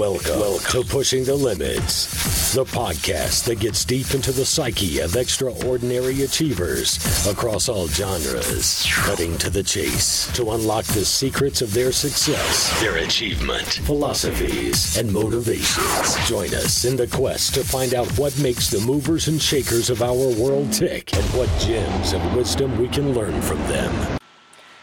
[0.00, 5.14] Welcome, Welcome to Pushing the Limits, the podcast that gets deep into the psyche of
[5.14, 11.92] extraordinary achievers across all genres, cutting to the chase to unlock the secrets of their
[11.92, 16.16] success, their achievement, philosophies, and motivations.
[16.26, 20.02] Join us in the quest to find out what makes the movers and shakers of
[20.02, 24.19] our world tick and what gems of wisdom we can learn from them.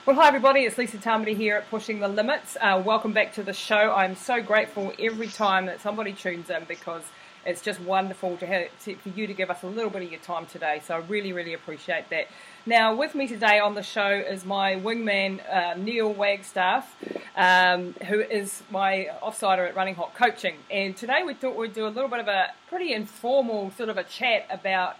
[0.08, 2.56] Well, hi everybody, it's Lisa Tamati here at Pushing the Limits.
[2.62, 3.92] Uh, welcome back to the show.
[3.94, 7.04] I'm so grateful every time that somebody tunes in because
[7.46, 10.10] it's just wonderful to have to, for you to give us a little bit of
[10.10, 10.82] your time today.
[10.82, 12.30] So I really, really appreciate that.
[12.66, 16.90] Now, with me today on the show is my wingman uh, Neil Wagstaff,
[17.36, 20.56] um, who is my offsider at Running Hot Coaching.
[20.72, 23.98] And today we thought we'd do a little bit of a pretty informal sort of
[23.98, 24.96] a chat about.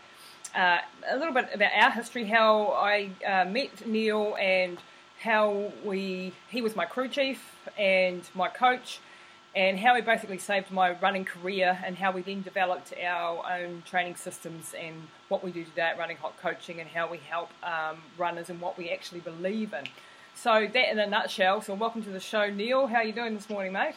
[0.56, 4.78] Uh, a little bit about our history, how I uh, met Neil, and
[5.22, 9.00] how we he was my crew chief and my coach
[9.56, 13.82] and how he basically saved my running career and how we then developed our own
[13.86, 14.96] training systems and
[15.30, 18.62] what we do today at running hot coaching and how we help um, runners and
[18.62, 19.86] what we actually believe in
[20.36, 23.34] so that in a nutshell so welcome to the show neil how are you doing
[23.34, 23.96] this morning mate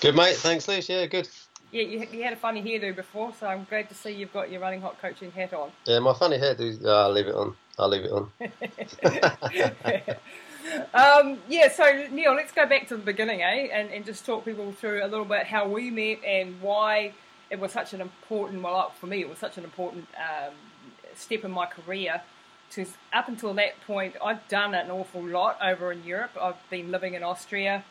[0.00, 1.28] good mate thanks liz yeah good
[1.72, 4.50] yeah, you, you, had a funny hairdo before, so I'm glad to see you've got
[4.50, 5.72] your running hot coaching hat on.
[5.86, 7.56] Yeah, my funny hairdo, uh, I'll leave it on.
[7.78, 8.30] I'll leave it on.
[10.94, 13.68] um, yeah, so Neil, let's go back to the beginning, eh?
[13.72, 17.12] And, and just talk people through a little bit how we met and why
[17.50, 20.54] it was such an important, well, for me, it was such an important um,
[21.14, 22.22] step in my career.
[22.68, 26.30] Because up until that point, I'd done an awful lot over in Europe.
[26.40, 27.84] I've been living in Austria.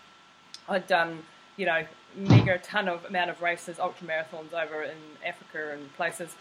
[0.68, 1.24] I'd done,
[1.58, 1.86] you know,
[2.16, 6.36] mega ton of amount of races, ultra marathons over in Africa and places.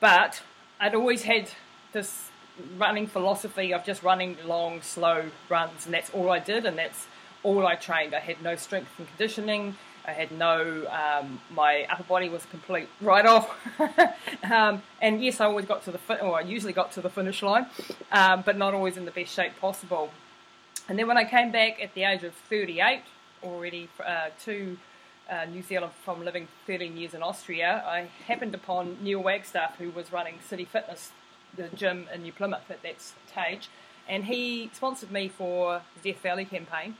[0.00, 0.42] But
[0.80, 1.50] I'd always had
[1.92, 2.29] this
[2.78, 7.06] running philosophy of just running long, slow runs, and that's all I did, and that's
[7.42, 8.14] all I trained.
[8.14, 9.76] I had no strength and conditioning.
[10.06, 13.50] I had no, um, my upper body was complete write off.
[14.50, 17.10] um, and yes, I always got to the, fin- or I usually got to the
[17.10, 17.66] finish line,
[18.10, 20.10] um, but not always in the best shape possible.
[20.88, 23.02] And then when I came back at the age of 38,
[23.42, 24.78] already uh, to
[25.30, 29.90] uh, New Zealand from living 13 years in Austria, I happened upon Neil Wagstaff, who
[29.90, 31.12] was running City Fitness
[31.56, 33.68] the gym in New Plymouth at that stage,
[34.08, 36.96] and he sponsored me for the Death Valley campaign,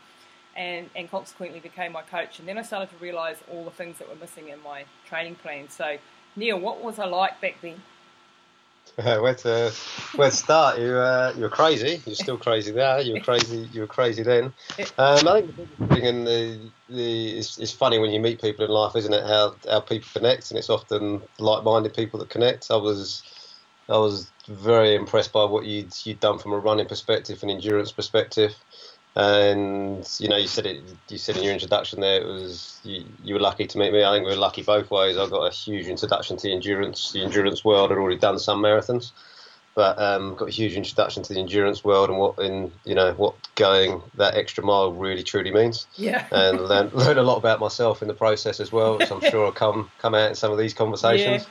[0.56, 2.38] and and consequently became my coach.
[2.38, 5.36] And then I started to realise all the things that were missing in my training
[5.36, 5.68] plan.
[5.68, 5.96] So,
[6.36, 7.82] Neil, what was I like back then?
[8.96, 9.72] where to
[10.16, 10.78] where to start?
[10.78, 12.02] You uh, you were crazy.
[12.04, 13.00] You're still crazy there.
[13.00, 13.68] You were crazy.
[13.72, 14.52] You were crazy then.
[14.98, 18.64] Um, I think the thing in the the it's, it's funny when you meet people
[18.64, 19.24] in life, isn't it?
[19.24, 22.70] How how people connect, and it's often like-minded people that connect.
[22.70, 23.22] I was
[23.90, 27.92] I was very impressed by what you'd you'd done from a running perspective and endurance
[27.92, 28.54] perspective.
[29.16, 30.82] And you know, you said it.
[31.08, 34.04] You said in your introduction there, it was you, you were lucky to meet me.
[34.04, 35.16] I think we were lucky both ways.
[35.16, 37.90] I got a huge introduction to the endurance, the endurance world.
[37.90, 39.10] I'd already done some marathons,
[39.74, 43.12] but um, got a huge introduction to the endurance world and what in you know
[43.14, 45.86] what going that extra mile really truly means.
[45.96, 46.26] Yeah.
[46.30, 49.44] And learn, learn a lot about myself in the process as well, which I'm sure
[49.44, 51.46] will come come out in some of these conversations.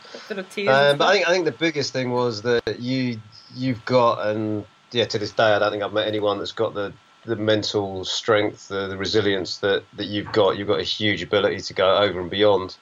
[0.55, 3.19] Yeah, um, but I think I think the biggest thing was that you
[3.55, 6.73] you've got and yeah to this day I don't think I've met anyone that's got
[6.73, 6.93] the
[7.25, 10.57] the mental strength, the, the resilience that, that you've got.
[10.57, 12.77] You've got a huge ability to go over and beyond.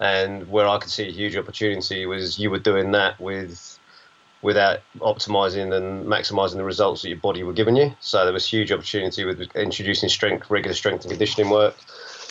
[0.00, 3.73] And where I could see a huge opportunity was you were doing that with
[4.44, 7.92] without optimizing and maximizing the results that your body were giving you.
[8.00, 11.74] So there was huge opportunity with introducing strength, regular strength and conditioning work.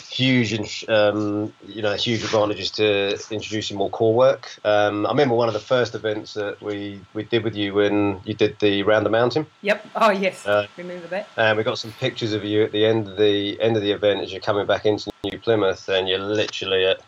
[0.08, 4.48] Huge, um, you know, huge advantages to introducing more core work.
[4.64, 8.20] Um, I remember one of the first events that we, we did with you when
[8.24, 9.44] you did the round the mountain.
[9.62, 9.84] Yep.
[9.96, 10.46] Oh yes.
[10.46, 11.28] Uh, Remember that.
[11.36, 13.90] And we got some pictures of you at the end of the end of the
[13.90, 17.00] event as you're coming back into New Plymouth, and you're literally at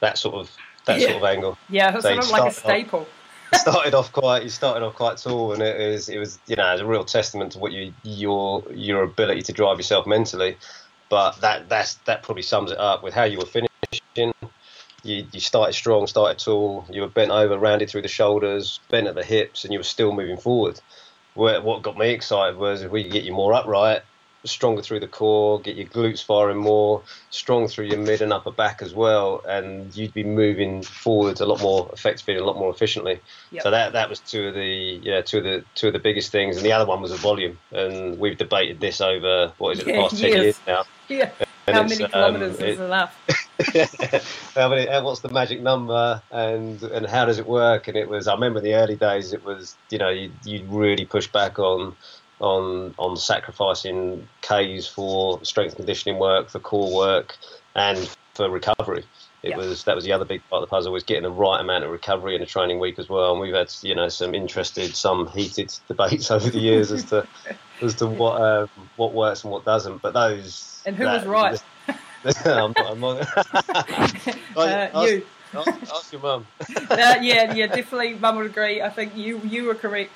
[0.00, 0.50] that sort of
[0.86, 1.08] that yeah.
[1.08, 1.58] sort of angle.
[1.68, 3.06] Yeah, it's sort of like a staple.
[3.54, 6.76] Started off quite you started off quite tall and it was it was you know
[6.76, 10.56] a real testament to what you your your ability to drive yourself mentally.
[11.08, 14.34] But that that's that probably sums it up with how you were finishing.
[15.02, 16.86] You, you started strong started tall.
[16.90, 19.84] You were bent over rounded through the shoulders bent at the hips and you were
[19.84, 20.80] still moving forward.
[21.34, 24.02] What got me excited was if we could get you more upright
[24.44, 28.50] stronger through the core, get your glutes firing more, strong through your mid and upper
[28.50, 32.70] back as well, and you'd be moving forwards a lot more effectively, a lot more
[32.70, 33.20] efficiently.
[33.50, 33.62] Yep.
[33.62, 36.30] So that that was two of the yeah two of the two of the biggest
[36.30, 39.80] things, and the other one was the volume, and we've debated this over what is
[39.80, 40.84] it yeah, the past ten years now.
[41.06, 41.30] Yeah.
[41.66, 43.44] And How many kilometres um, is enough?
[44.54, 47.88] How many, what's the magic number and and how does it work?
[47.88, 49.32] And it was I remember the early days.
[49.32, 51.94] It was you know you you really push back on
[52.40, 57.36] on on sacrificing Ks for strength conditioning work, for core work,
[57.74, 59.04] and for recovery.
[59.42, 59.56] It Yeah.
[59.58, 61.84] was that was the other big part of the puzzle was getting the right amount
[61.84, 63.32] of recovery in a training week as well.
[63.32, 67.26] And we've had you know some interested, some heated debates over the years as to
[67.82, 68.66] as to what uh,
[68.96, 70.00] what works and what doesn't.
[70.02, 71.62] But those And who that- was right?
[72.46, 73.28] I'm not, I'm not,
[74.56, 75.26] Uh, ask, you.
[75.54, 76.46] ask, ask your mum.
[76.90, 78.14] Uh, yeah, yeah, definitely.
[78.14, 78.80] Mum would agree.
[78.80, 80.10] I think you you were correct.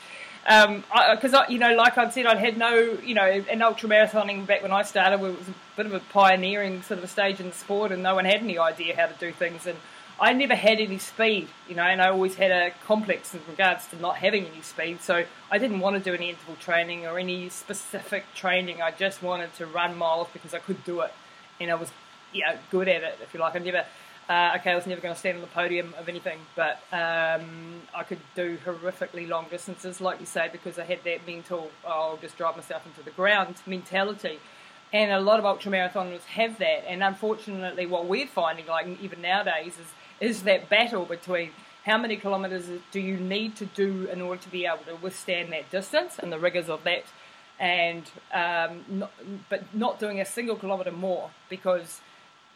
[0.49, 3.87] Um, because I, you know, like I said, I'd had no, you know, in ultra
[3.87, 7.09] marathoning back when I started, it was a bit of a pioneering sort of a
[7.09, 9.67] stage in the sport, and no one had any idea how to do things.
[9.67, 9.77] And
[10.19, 13.87] I never had any speed, you know, and I always had a complex in regards
[13.89, 15.03] to not having any speed.
[15.03, 18.81] So I didn't want to do any interval training or any specific training.
[18.81, 21.13] I just wanted to run miles because I could do it,
[21.61, 21.91] and I was,
[22.33, 23.19] know, good at it.
[23.23, 23.85] If you like, I never.
[24.29, 27.81] Uh, okay, I was never going to stand on the podium of anything, but um,
[27.95, 31.89] I could do horrifically long distances, like you say, because I had that mental, oh,
[31.89, 34.39] I'll just drive myself into the ground mentality.
[34.93, 36.87] And a lot of ultramarathoners have that.
[36.87, 41.53] And unfortunately, what we're finding, like even nowadays, is, is that battle between
[41.87, 45.51] how many kilometres do you need to do in order to be able to withstand
[45.55, 47.05] that distance and the rigours of that,
[47.59, 49.13] and um, not,
[49.49, 52.03] but not doing a single kilometre more because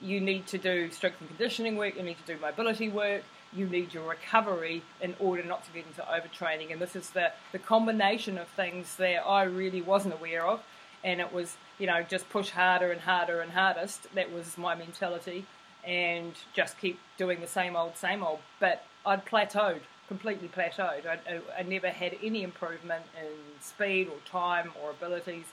[0.02, 3.22] you need to do strength and conditioning work, you need to do mobility work,
[3.52, 6.72] you need your recovery in order not to get into overtraining.
[6.72, 10.62] And this is the, the combination of things that I really wasn't aware of.
[11.04, 14.06] And it was, you know, just push harder and harder and hardest.
[14.14, 15.46] That was my mentality.
[15.84, 18.38] And just keep doing the same old, same old.
[18.60, 21.06] But I'd plateaued, completely plateaued.
[21.06, 25.46] I, I, I never had any improvement in speed or time or abilities.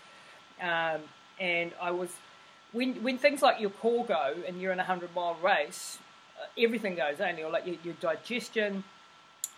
[0.61, 1.01] Um,
[1.39, 2.09] and I was
[2.71, 5.97] when when things like your core go and you're in a hundred mile race,
[6.39, 7.19] uh, everything goes.
[7.19, 8.83] Only or like your, your digestion,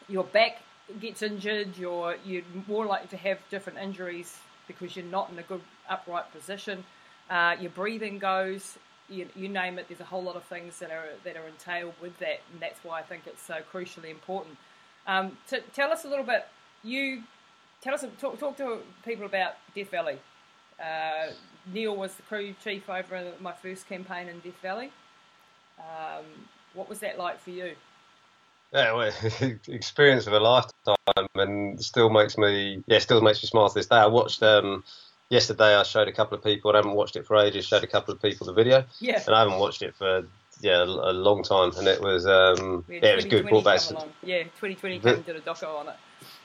[0.08, 0.62] your back
[1.00, 1.78] gets injured.
[1.78, 4.38] You're you're more likely to have different injuries
[4.68, 6.84] because you're not in a good upright position.
[7.30, 8.78] Uh, your breathing goes.
[9.10, 9.88] You, you name it.
[9.90, 12.81] There's a whole lot of things that are that are entailed with that, and that's
[12.84, 14.58] why I think it's so crucially important.
[15.06, 16.48] Um, to, tell us a little bit.
[16.84, 17.24] You
[17.81, 20.18] tell us talk talk to people about Death Valley.
[20.80, 21.31] Uh,
[21.72, 24.92] Neil was the crew chief over my first campaign in Death Valley.
[25.80, 26.25] Um,
[26.74, 27.74] what was that like for you?
[28.74, 29.12] Yeah, well,
[29.68, 33.88] experience of a lifetime, and still makes me, yeah, still makes me smile to this
[33.88, 33.98] day.
[33.98, 34.84] I watched um,
[35.30, 35.75] yesterday.
[35.75, 36.72] I showed a couple of people.
[36.72, 37.66] I haven't watched it for ages.
[37.66, 39.22] Showed a couple of people the video, Yeah.
[39.25, 40.25] and I haven't watched it for
[40.62, 41.72] yeah a long time.
[41.78, 43.44] And it was um, yeah, it was good.
[43.44, 43.98] 2020 Brought back some.
[44.24, 45.96] Yeah, 2020 The- came and did a doco on it.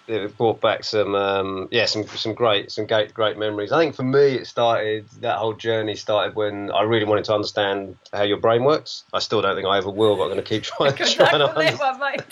[0.08, 3.72] It brought back some um, yeah some some great some great great memories.
[3.72, 7.34] I think for me it started that whole journey started when I really wanted to
[7.34, 9.04] understand how your brain works.
[9.12, 10.94] I still don't think I ever will, but I'm going to keep trying.
[11.16, 12.22] Trying to that one, mate.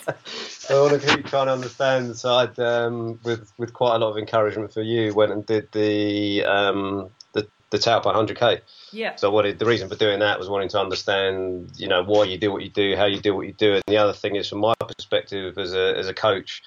[0.69, 2.15] I want to keep trying to understand.
[2.17, 5.71] So I'd, um, with with quite a lot of encouragement for you, went and did
[5.71, 8.61] the um, the the Taupo 100k.
[8.91, 9.15] Yeah.
[9.15, 12.37] So what the reason for doing that was wanting to understand, you know, why you
[12.37, 14.49] do what you do, how you do what you do, and the other thing is,
[14.49, 16.63] from my perspective as a as a coach,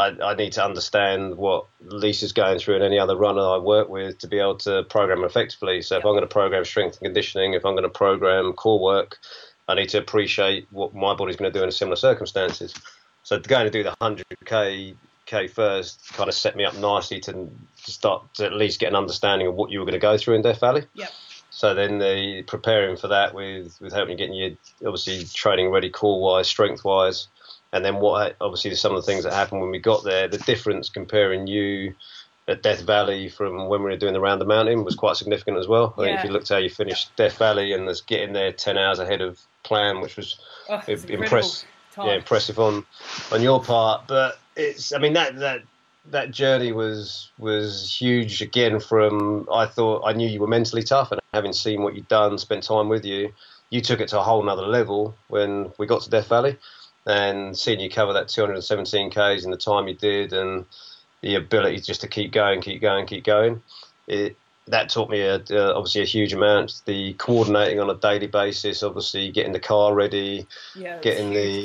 [0.00, 3.90] I, I need to understand what Lisa's going through and any other runner I work
[3.90, 5.82] with to be able to program effectively.
[5.82, 8.80] So if I'm going to program strength and conditioning, if I'm going to program core
[8.80, 9.18] work,
[9.68, 12.74] I need to appreciate what my body's going to do in similar circumstances.
[13.24, 14.94] So going to do the 100k
[15.26, 18.88] k first kind of set me up nicely to, to start to at least get
[18.88, 20.84] an understanding of what you were going to go through in Death Valley.
[20.94, 21.10] Yep.
[21.50, 25.90] So then the preparing for that with with helping you getting you obviously training ready
[25.90, 27.28] core wise, strength wise,
[27.72, 30.28] and then what obviously some of the things that happened when we got there.
[30.28, 31.94] The difference comparing you
[32.48, 35.56] at Death Valley from when we were doing the round the mountain was quite significant
[35.58, 35.94] as well.
[35.98, 36.26] I think if Yeah.
[36.28, 39.38] you looked how you finished Death Valley and was getting there ten hours ahead of
[39.62, 42.06] plan, which was Oh, it's im- incredible impress, time.
[42.06, 42.84] yeah, impressive on
[43.30, 44.08] on your part.
[44.08, 45.62] But it's, I mean, that that
[46.06, 48.42] that journey was was huge.
[48.42, 52.08] Again, from I thought I knew you were mentally tough, and having seen what you'd
[52.08, 53.32] done, spent time with you,
[53.68, 56.56] you took it to a whole nother level when we got to Death Valley,
[57.06, 60.64] and seeing you cover that 217 k's in the time you did, and
[61.22, 63.62] the ability just to keep going, keep going, keep going.
[64.06, 66.82] It that taught me a, uh, obviously a huge amount.
[66.84, 71.64] The coordinating on a daily basis, obviously getting the car ready, yeah, getting the-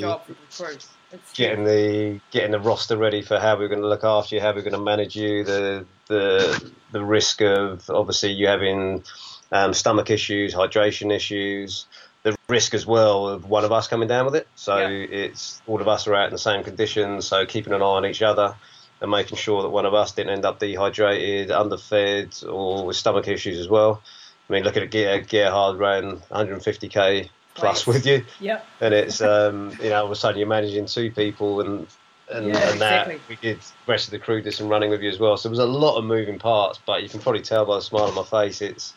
[1.34, 4.52] getting the getting the roster ready for how we're going to look after you, how
[4.52, 9.04] we're going to manage you, the the the risk of obviously you having
[9.52, 11.86] um, stomach issues, hydration issues,
[12.26, 14.48] the risk as well of one of us coming down with it.
[14.56, 14.88] So Yeah.
[14.88, 18.04] it's all of us are out in the same conditions, so keeping an eye on
[18.04, 18.56] each other
[19.00, 23.28] and making sure that one of us didn't end up dehydrated, underfed, or with stomach
[23.28, 24.02] issues as well.
[24.50, 27.94] I mean, look at Gear, Ge- Gerhard ran 150k plus Right.
[27.94, 28.66] with you Yep.
[28.80, 31.86] and it's um, you know all of a sudden you're managing two people and
[32.28, 33.20] and, Yeah, and that exactly.
[33.28, 35.48] we did the rest of the crew did some running with you as well so
[35.48, 38.02] there was a lot of moving parts but you can probably tell by the smile
[38.04, 38.92] on my face it's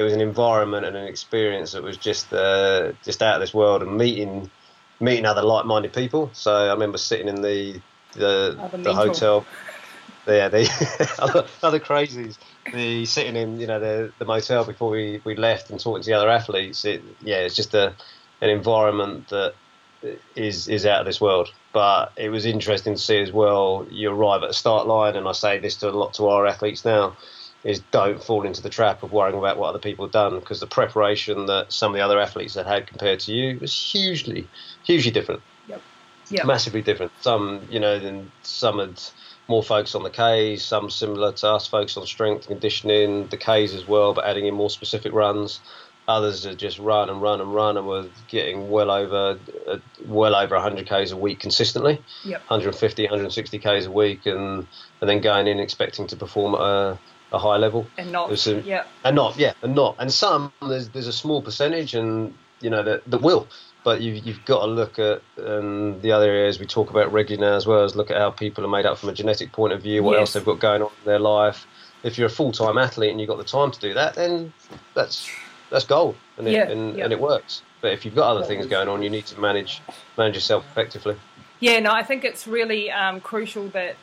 [0.00, 3.52] it was an environment and an experience that was just uh, just out of this
[3.52, 4.50] world and meeting
[4.98, 6.30] meeting other like-minded people.
[6.32, 7.82] So I remember sitting in the
[8.14, 9.46] the, Oh, the the hotel.
[10.26, 10.68] Yeah, the
[11.18, 12.38] other, other crazies.
[12.72, 16.06] The sitting in you know the the motel before we, we left and talking to
[16.06, 16.84] the other athletes.
[16.84, 17.94] It yeah, it's just a
[18.40, 19.54] an environment that
[20.36, 21.48] is is out of this world.
[21.72, 23.86] But it was interesting to see as well.
[23.90, 26.46] You arrive at the start line, and I say this to a lot to our
[26.46, 27.16] athletes now:
[27.64, 30.60] is don't fall into the trap of worrying about what other people have done because
[30.60, 34.48] the preparation that some of the other athletes had had compared to you was hugely,
[34.84, 35.42] hugely different
[36.30, 36.44] Yeah.
[36.44, 37.12] massively different.
[37.20, 39.02] Some, you know, then some had
[39.48, 43.36] more focus on the Ks, some similar to us, focused on strength and conditioning, the
[43.36, 45.60] Ks as well, but adding in more specific runs.
[46.06, 49.38] Others had just run and run and run and were getting well over
[49.68, 52.40] uh, well over 100 Ks a week consistently, Yep.
[52.48, 54.66] 150, 160 Ks a week, and
[55.00, 56.98] and then going in expecting to perform at a,
[57.32, 58.36] a high level And not.
[58.38, 58.84] Some- yeah.
[59.04, 62.82] and not yeah and not and some there's there's a small percentage and you know
[62.82, 63.46] that that will
[63.82, 67.48] but you've, you've got to look at um, the other areas we talk about regularly
[67.50, 69.72] now as well as look at how people are made up from a genetic point
[69.72, 70.20] of view what Yes.
[70.20, 71.66] else they've got going on in their life
[72.02, 74.52] if you're a full-time athlete and you've got the time to do that then
[74.94, 75.30] that's
[75.70, 77.04] that's gold and it, Yeah, and, yeah.
[77.04, 79.80] and it works but if you've got other things going on you need to manage
[80.18, 81.16] manage yourself effectively
[81.60, 83.94] Yeah, no, I think it's really um, crucial that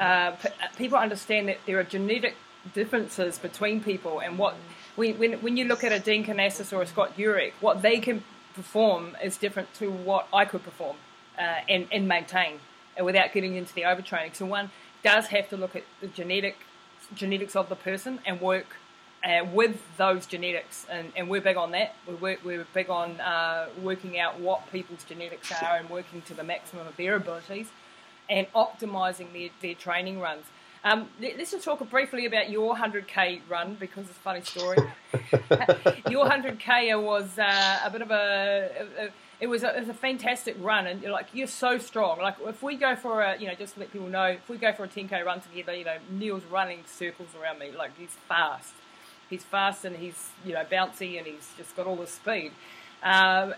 [0.00, 2.34] uh, p- people understand that there are genetic
[2.74, 4.54] differences between people, and what
[4.96, 7.98] when when, when you look at a Dean Karnazes or a Scott Jurek, what they
[7.98, 10.96] can perform is different to what I could perform
[11.38, 12.60] uh, and and maintain,
[12.98, 14.34] uh, without getting into the overtraining.
[14.34, 14.70] So one
[15.02, 16.56] does have to look at the genetic
[17.14, 18.76] genetics of the person and work
[19.24, 21.94] uh, with those genetics, and, and we're big on that.
[22.06, 26.34] We work, we're big on uh, working out what people's genetics are and working to
[26.34, 27.68] the maximum of their abilities,
[28.30, 30.44] and optimizing their, their training runs.
[30.84, 34.78] Um, let- let's just talk briefly about your 100k run because it's a funny story.
[36.10, 39.08] your 100k was uh, a bit of a, a, a
[39.40, 42.18] it was a, it was a fantastic run, and you're like you're so strong.
[42.20, 44.56] Like if we go for a, you know, just to let people know, if we
[44.56, 48.16] go for a 10k run together, you know, Neil's running circles around me, like he's
[48.28, 48.72] fast.
[49.28, 52.52] He's fast and he's you know bouncy and he's just got all the speed.
[53.02, 53.54] Um,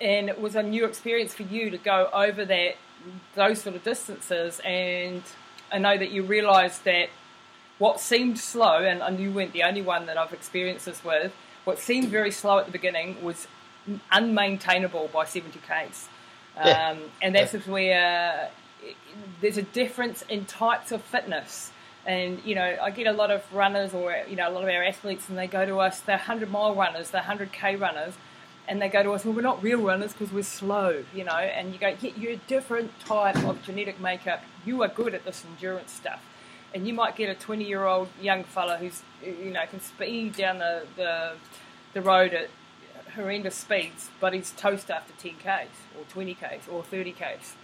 [0.00, 2.74] and it was a new experience for you to go over that
[3.36, 5.22] those sort of distances, and
[5.70, 7.10] I know that you realised that
[7.78, 11.32] what seemed slow, and, and you weren't the only one that I've experienced this with,
[11.64, 13.46] what seemed very slow at the beginning was
[14.12, 16.08] unmaintainable by 70 k's.
[16.56, 16.90] Yeah.
[16.90, 18.88] Um, and that's where uh,
[19.40, 21.70] there's a difference in types of fitness.
[22.04, 24.68] And, you know, I get a lot of runners or, you know, a lot of
[24.68, 28.14] our athletes, and they go to us, they're 100 mile runners, they're 100k runners,
[28.68, 31.32] and they go to us, well, we're not real runners because we're slow, you know,
[31.32, 34.42] and you go, yeah, you're a different type of genetic makeup.
[34.66, 36.22] You are good at this endurance stuff.
[36.74, 40.36] And you might get a 20 year old young fella who's, you know, can speed
[40.36, 41.32] down the, the,
[41.94, 42.50] the road at
[43.14, 47.54] horrendous speeds, but he's toast after 10Ks or 20Ks or 30Ks.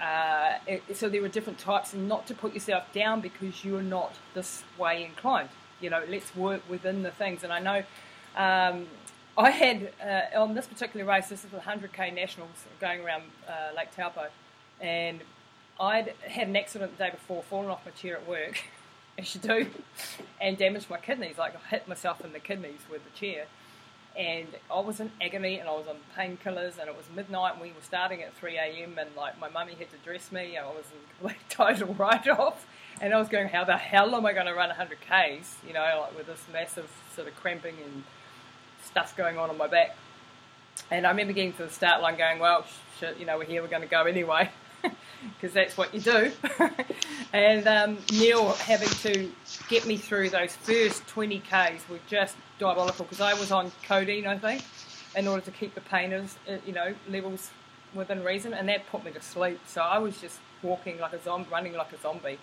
[0.00, 3.82] Uh, it, so there are different types, and not to put yourself down because you're
[3.82, 5.48] not this way inclined.
[5.80, 7.42] You know, let's work within the things.
[7.44, 7.82] And I know
[8.36, 8.86] um,
[9.36, 13.74] I had uh, on this particular race, this is the 100k nationals going around uh,
[13.76, 14.26] Lake Taupo,
[14.80, 15.20] and
[15.80, 18.62] I'd had an accident the day before, fallen off my chair at work,
[19.18, 19.66] as you do,
[20.40, 21.38] and damaged my kidneys.
[21.38, 23.46] Like I hit myself in the kidneys with the chair
[24.16, 27.62] and I was in agony and I was on painkillers and it was midnight and
[27.62, 28.98] we were starting at 3 a.m.
[28.98, 32.66] and like my mummy had to dress me and I was in complete total write-off
[33.00, 35.72] and I was going how the hell am I going to run 100 k's you
[35.72, 38.04] know like with this massive sort of cramping and
[38.92, 39.96] stuff going on on my back
[40.90, 42.64] and I remember getting to the start line going well
[43.00, 44.50] shit you know we're here we're going to go anyway
[45.40, 46.30] because that's what you do
[47.32, 49.30] and um, Neil having to
[49.68, 54.26] get me through those first 20 k's were just diabolical because I was on codeine,
[54.26, 54.62] I think,
[55.16, 57.50] in order to keep the pain, as, uh, you know, levels
[57.94, 59.60] within reason, and that put me to sleep.
[59.66, 62.38] So I was just walking like a zombie, running like a zombie,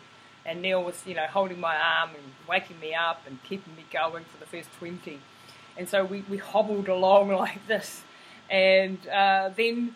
[0.46, 3.86] and Neil was, you know, holding my arm and waking me up and keeping me
[3.92, 5.20] going for the first 20.
[5.80, 8.04] And so we, we hobbled along like this,
[8.50, 9.96] and uh, then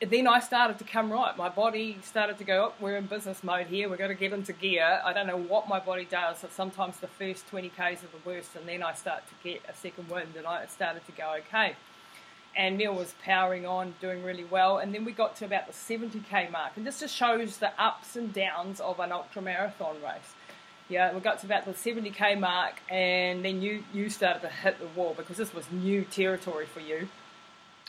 [0.00, 1.36] then I started to come right.
[1.36, 3.88] My body started to go, oh, we're in business mode here.
[3.88, 5.00] We're going to get into gear.
[5.04, 6.38] I don't know what my body does.
[6.40, 9.60] But sometimes the first 20 Ks are the worst, and then I start to get
[9.68, 11.74] a second wind, and I started to go okay.
[12.54, 14.78] And Neil was powering on, doing really well.
[14.78, 16.72] And then we got to about the 70K mark.
[16.76, 20.34] And this just shows the ups and downs of an ultra marathon race.
[20.92, 24.78] Yeah, we got to about the 70K mark, and then you, you started to hit
[24.78, 27.08] the wall because this was new territory for you.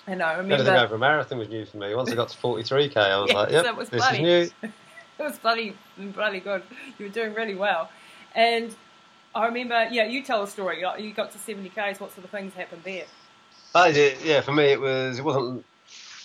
[0.07, 0.55] And I remember.
[0.55, 1.93] Everything over a marathon was new for me.
[1.95, 4.53] Once I got to 43k, I was Yes, like, yep, that was this bloody- is
[4.63, 4.69] new.
[5.19, 6.63] it was bloody bloody good.
[6.97, 7.89] You were doing really well,
[8.35, 8.73] and
[9.35, 10.81] I remember, yeah, you tell a story.
[10.99, 13.05] You got to 70 Ks, what sort of things happened there?
[13.75, 15.65] I did, yeah, for me it was, it wasn't,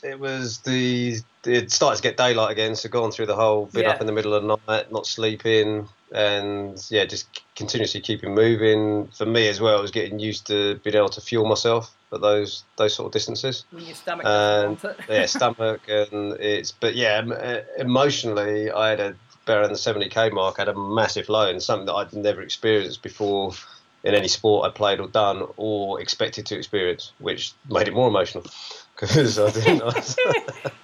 [0.04, 1.16] it was the,
[1.47, 3.92] it started to get daylight again, so going through the whole bit Yeah.
[3.92, 9.09] up in the middle of the night, not sleeping, and yeah, just continuously keeping moving.
[9.09, 12.21] For me as well, it was getting used to being able to fuel myself at
[12.21, 13.65] those those sort of distances.
[13.71, 19.62] When your stomach and yeah, stomach and it's but yeah, emotionally, I had a better
[19.62, 20.57] than the seventy k mark.
[20.59, 23.53] I had a massive low and something that I'd never experienced before
[24.05, 28.09] in any sport I played or done or expected to experience, which made it more
[28.09, 28.45] emotional
[28.99, 29.83] because I didn't.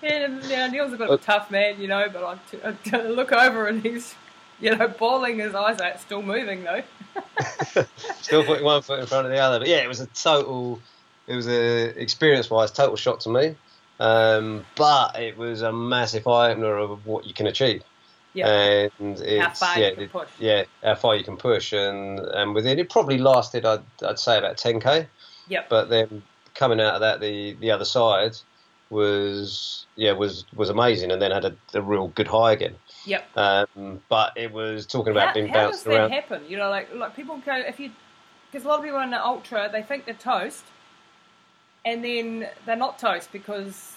[0.03, 2.73] yeah, yeah, Neil's a bit of a tough man, you know, but I, t- I
[2.73, 4.15] t- look over and he's,
[4.65, 6.83] you know, bawling his eyes out, still moving though.
[8.21, 10.81] Still putting one foot in front of the other, but yeah, it was a total.
[11.29, 13.55] It was a experience-wise total shock to me,
[14.01, 17.83] um, but it was a massive eye opener of what you can achieve.
[18.33, 18.89] Yeah.
[18.99, 20.29] and it's far yeah, you can it- push.
[20.41, 24.39] yeah, how far you can push, and and within it probably lasted, I'd I'd say
[24.39, 25.07] about 10k,
[25.49, 25.69] Yep.
[25.69, 26.23] but then
[26.55, 28.37] coming out of that, the the other side
[28.91, 32.75] was yeah was was amazing, and then had a, a real good high again.
[33.07, 33.37] Yep.
[33.37, 36.11] Um, but it was talking about how, being how does bounced that around.
[36.11, 36.43] happen?
[36.49, 37.91] You know, like like people go if you
[38.51, 40.65] because a lot of people in the ultra they think they're toast,
[41.85, 43.97] and then they're not toast because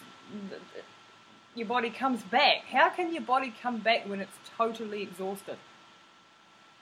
[1.55, 2.65] your body comes back.
[2.71, 5.57] How can your body come back when it's totally exhausted?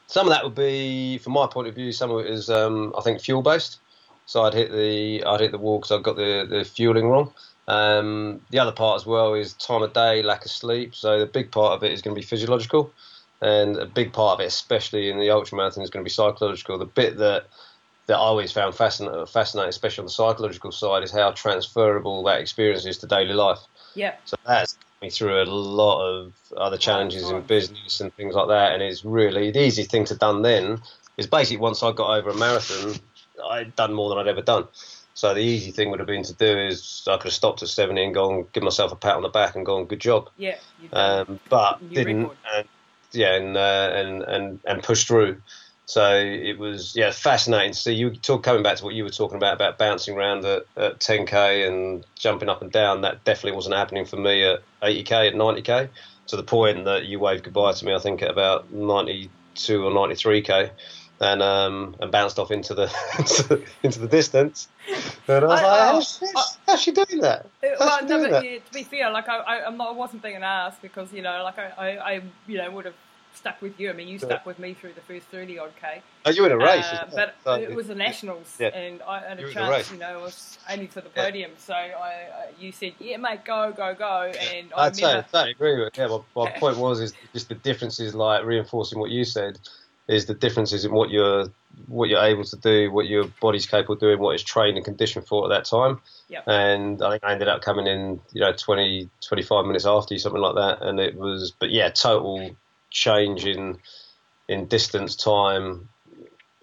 [0.08, 2.94] Some of that would be, from my point of view, some of it is um,
[2.98, 3.80] I think fuel based.
[4.28, 7.34] So I'd hit the I'd hit the wall because I got the the fueling wrong.
[7.68, 10.94] Um, the other part as well is time of day, lack of sleep.
[10.96, 12.92] So the big part of it is going to be physiological,
[13.42, 16.78] and a big part of it, especially in the ultramarathon, is going to be psychological.
[16.78, 17.48] The bit that
[18.08, 22.40] that I always found fascinating, fascinating, especially on the psychological side, is how transferable that
[22.40, 23.60] experience is to daily life.
[23.96, 24.14] Yeah.
[24.26, 28.74] So that's me through a lot of other challenges in business and things like that.
[28.74, 30.82] And it's really the easy thing to done then
[31.18, 32.96] is basically once I got over a marathon,
[33.50, 34.68] I'd done more than I'd ever done.
[35.16, 37.70] So the easy thing would have been to do is I could have stopped at
[37.70, 40.30] 70 and gone give myself a pat on the back and gone good job.
[40.38, 40.58] Yeah.
[40.92, 42.38] Um, but New didn't record.
[42.54, 42.68] and
[43.14, 45.42] yeah and, uh, and and and pushed through.
[45.86, 49.10] So it was yeah fascinating to see you talk coming back to what you were
[49.10, 53.02] talking about about bouncing around at, at 10k and jumping up and down.
[53.02, 55.90] That definitely wasn't happening for me at 80k at 90k
[56.28, 57.94] to the point that you waved goodbye to me.
[57.94, 60.72] I think at about 92 or 93k.
[61.22, 62.92] And um and bounced off into the
[63.84, 64.68] into the distance,
[65.30, 67.46] and I was I- like, how's, how's, how's she doing that?
[67.64, 68.44] How's well, she no, doing but that?
[68.52, 71.14] yeah, to be fair, like I, I, I'm not, I wasn't being an ass because
[71.14, 72.96] you know, like I, I, I you know, would have
[73.34, 73.90] stuck with you.
[73.90, 74.26] I mean, you Yeah.
[74.26, 76.02] stuck with me through the first thirty odd k.
[76.26, 78.68] Oh, you were in a race, Uh, but So it was the nationals, Yeah.
[78.70, 79.70] and I had a chance.
[79.70, 79.92] race.
[79.94, 81.52] You know, I was aiming for the podium.
[81.58, 85.32] So I, you said, "Yeah, mate, go, go, go," and I I'd say, remember, I
[85.32, 85.98] totally agree with it.
[85.98, 89.60] Yeah, my, my point was is just the differences, like reinforcing what you said,
[90.08, 91.48] is the differences in what you're
[91.88, 94.86] what you're able to do, what your body's capable of doing, what it's trained and
[94.86, 96.00] conditioned for at that time.
[96.30, 96.44] Yep.
[96.48, 100.20] And I think I ended up coming in, you know, 20, 25 minutes after you,
[100.20, 100.82] something like that.
[100.82, 102.56] And it was, but yeah, total
[102.92, 103.78] change in
[104.48, 105.90] in distance, time,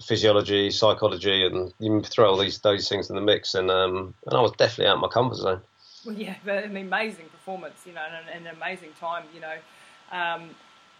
[0.02, 4.36] physiology, psychology, and you throw all these those things in the mix, and um, and
[4.36, 5.60] I was definitely out of my comfort zone.
[6.04, 9.56] Well, yeah, but an amazing performance, you know, and an, an amazing time, you know,
[10.10, 10.50] um,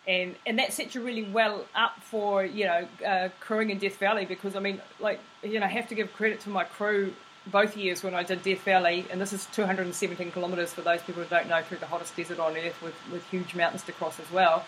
[0.06, 3.96] and and that sets you really well up for you know uh, crewing in Death
[3.98, 7.12] Valley because I mean, like you know, I have to give credit to my crew
[7.46, 11.22] both years when I did Death Valley, and this is 217 kilometres for those people
[11.22, 14.18] who don't know through the hottest desert on earth with with huge mountains to cross
[14.18, 14.64] as well.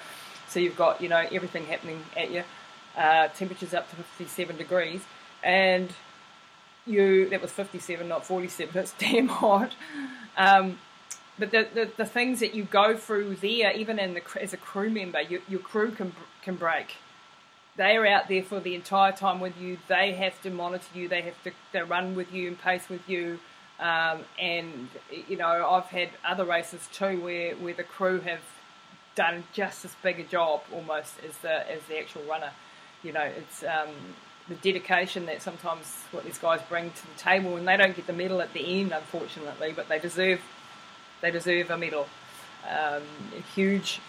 [0.49, 2.45] So you've got you know everything happening at you,
[2.97, 5.03] uh, temperatures up to 57 degrees,
[5.43, 5.91] and
[6.87, 9.73] you that was 57 not 47 it's damn hot.
[10.37, 10.79] Um,
[11.39, 14.57] but the, the, the things that you go through there even in the, as a
[14.57, 16.97] crew member you, your crew can, can break.
[17.77, 19.79] They are out there for the entire time with you.
[19.89, 21.09] They have to monitor you.
[21.09, 23.41] They have to they run with you and pace with you.
[23.81, 24.89] Um, and
[25.27, 28.43] you know I've had other races too where, where the crew have
[29.17, 32.51] done just as big a job almost as the as the actual runner.
[33.03, 33.91] You know it's um,
[34.49, 38.07] the dedication that sometimes what these guys bring to the table, and they don't get
[38.07, 40.41] the medal at the end, unfortunately, but they deserve
[41.25, 42.07] they deserve a medal.
[42.69, 43.03] Um,
[43.55, 44.01] huge,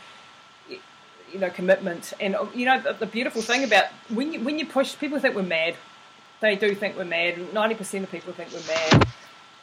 [0.69, 4.65] you know, commitment, and you know the, the beautiful thing about when you when you
[4.65, 5.75] push, people think we're mad.
[6.41, 7.54] They do think we're mad.
[7.54, 9.08] Ninety percent of people think we're mad.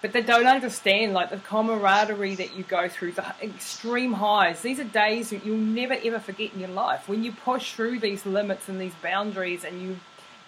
[0.00, 4.60] But they don't understand like the camaraderie that you go through, the extreme highs.
[4.60, 7.08] These are days that you'll never ever forget in your life.
[7.08, 9.96] When you push through these limits and these boundaries, and you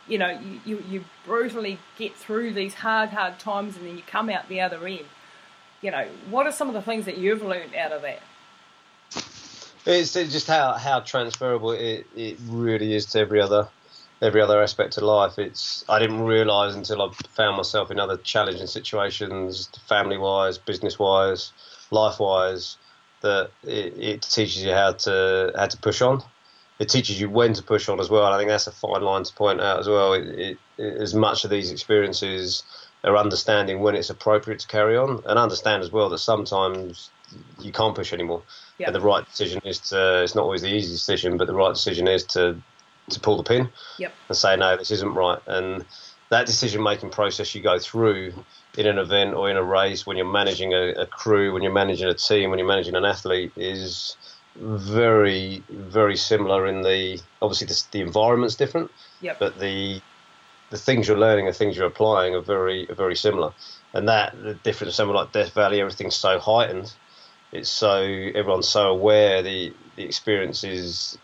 [0.06, 4.02] you know, you, you, you brutally get through these hard, hard times and then you
[4.06, 5.06] come out the other end.
[5.84, 8.20] You know, what are some of the things that you've learned out of that?
[9.84, 13.68] It's just how, how transferable it, it really is to every other
[14.22, 15.38] every other aspect of life.
[15.38, 20.98] It's I didn't realise until I found myself in other challenging situations, family wise, business
[20.98, 21.52] wise,
[21.90, 22.78] life wise,
[23.20, 26.22] that it, it, teaches you how to how to push on.
[26.78, 28.24] It teaches you when to push on as well.
[28.24, 30.14] I think that's a fine line to point out as well.
[30.14, 32.62] It, as much of these experiences
[33.04, 37.10] are understanding when it's appropriate to carry on, and understand as well that sometimes
[37.60, 38.42] you can't push anymore.
[38.78, 38.88] Yep.
[38.88, 40.22] And the right decision is to.
[40.22, 42.60] It's not always the easy decision, but the right decision is to
[43.10, 44.14] to pull the pin yep.
[44.28, 45.38] and say no, this isn't right.
[45.46, 45.84] And
[46.30, 48.32] that decision making process you go through
[48.76, 51.72] in an event or in a race when you're managing a, a, crew, when you're
[51.72, 54.16] managing a team, when you're managing an athlete is
[54.56, 56.66] very, very similar.
[56.66, 58.90] In the obviously the, the environment's different,
[59.20, 59.38] yep.
[59.38, 60.00] but the
[60.70, 63.52] the things you're learning and things you're applying are very, are very similar.
[63.92, 66.92] And that the difference, somewhere like Death Valley, everything's so heightened
[67.54, 68.02] it's so
[68.34, 71.16] everyone's so aware the the experience is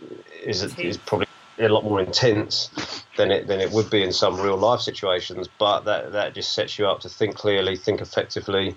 [0.45, 1.27] is, is probably
[1.59, 2.71] a lot more intense
[3.17, 5.49] than it than it would be in some real life situations.
[5.59, 8.77] But that that just sets you up to think clearly, think effectively,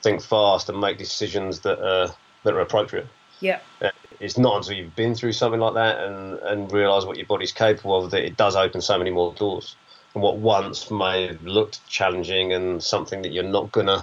[0.00, 3.08] think fast, and make decisions that are that are appropriate.
[3.40, 3.58] Yeah.
[3.82, 7.26] Uh, it's not until you've been through something like that and, and realise what your
[7.26, 9.76] body's capable of that it does open so many more doors.
[10.16, 14.02] And what once may have looked challenging and something that you're not gonna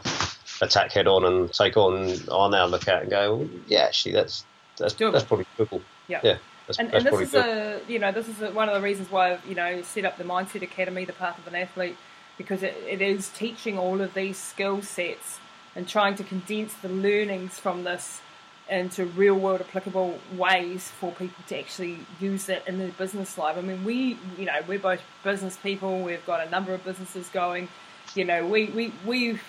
[0.62, 4.12] attack head on and take on, I now look at and go, well, yeah, actually,
[4.12, 4.46] that's
[4.78, 5.14] that's Doable.
[5.14, 5.82] that's probably doable.
[6.08, 6.20] Yeah.
[6.24, 6.38] Yeah.
[6.68, 8.82] That's, and, that's and this is a you know this is a, one of the
[8.82, 11.98] reasons why I've, you know set up the Mindset Academy, the Path of an Athlete,
[12.38, 15.40] because it, it is teaching all of these skill sets
[15.76, 18.22] and trying to condense the learnings from this
[18.70, 23.58] into real world applicable ways for people to actually use that in their business life.
[23.58, 26.02] I mean, we you know we're both business people.
[26.02, 27.68] We've got a number of businesses going.
[28.16, 29.40] You know, we we we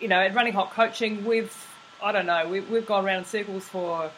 [0.00, 1.54] you know at Running Hot Coaching, we've
[2.02, 4.10] I don't know we, we've gone around in circles for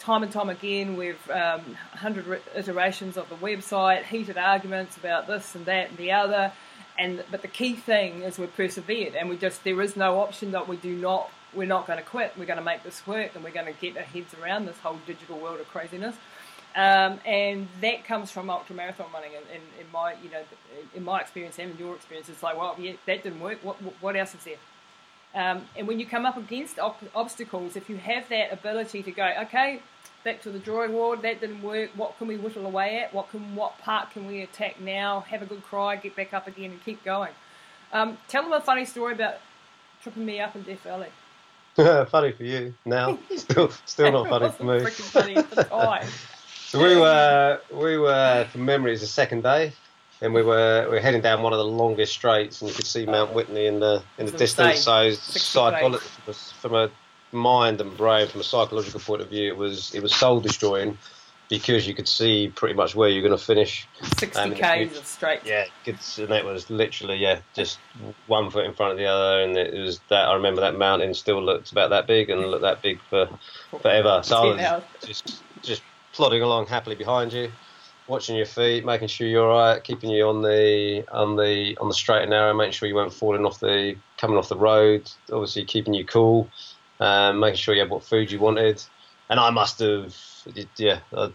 [0.00, 1.60] time and time again, we've um,
[1.92, 6.52] 100 iterations of the website, heated arguments about this and that and the other.
[6.98, 10.50] And but the key thing is we've persevered, and we just there is no option
[10.50, 11.30] that we do not.
[11.54, 12.32] We're not going to quit.
[12.38, 14.78] We're going to make this work, and we're going to get our heads around this
[14.78, 16.16] whole digital world of craziness.
[16.76, 19.32] Um, and that comes from ultra marathon running.
[19.36, 20.42] And in, in, my, you know,
[20.94, 23.58] in my experience and in your experience, it's like, well, yeah, that didn't work.
[23.62, 24.56] What, what else is there?
[25.34, 29.10] Um, and when you come up against op- obstacles, if you have that ability to
[29.12, 29.80] go, okay,
[30.24, 31.90] back to the drawing board, that didn't work.
[31.96, 33.14] What can we whittle away at?
[33.14, 35.20] What can what part can we attack now?
[35.20, 37.32] Have a good cry, get back up again, and keep going.
[37.92, 39.36] Um, tell them a funny story about
[40.02, 41.08] tripping me up in Death Valley.
[42.10, 44.86] funny for you now, still still not funny for me.
[44.90, 46.06] Funny at the time.
[46.66, 49.72] so we were we were from memory, it's the second day
[50.20, 52.86] and we were we were heading down one of the longest straights, and you could
[52.86, 54.80] see Mount Whitney in the in the distance.
[54.80, 56.04] So, psychology
[56.60, 56.90] from a
[57.32, 60.98] mind and brain, from a psychological point of view, it was it was soul destroying
[61.50, 63.86] because you could see pretty much where you're going to finish.
[64.18, 65.40] Sixty um, k's of straight.
[65.44, 67.78] Yeah, and it was literally yeah, just
[68.26, 70.28] one foot in front of the other, and it was that.
[70.28, 73.28] I remember that mountain still looked about that big and looked that big for
[73.82, 74.22] forever.
[74.24, 75.82] So I was just just
[76.12, 77.50] plodding along happily behind you
[78.10, 81.88] watching your feet, making sure you're all right, keeping you on the on the on
[81.88, 85.10] the straight and narrow, making sure you weren't falling off the coming off the road.
[85.32, 86.48] Obviously, keeping you cool,
[86.98, 88.82] um, making sure you had what food you wanted.
[89.30, 90.14] And I must have,
[90.76, 91.30] yeah, I,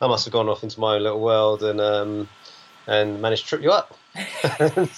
[0.00, 2.28] I must have gone off into my own little world and um,
[2.86, 3.96] and managed to trip you up.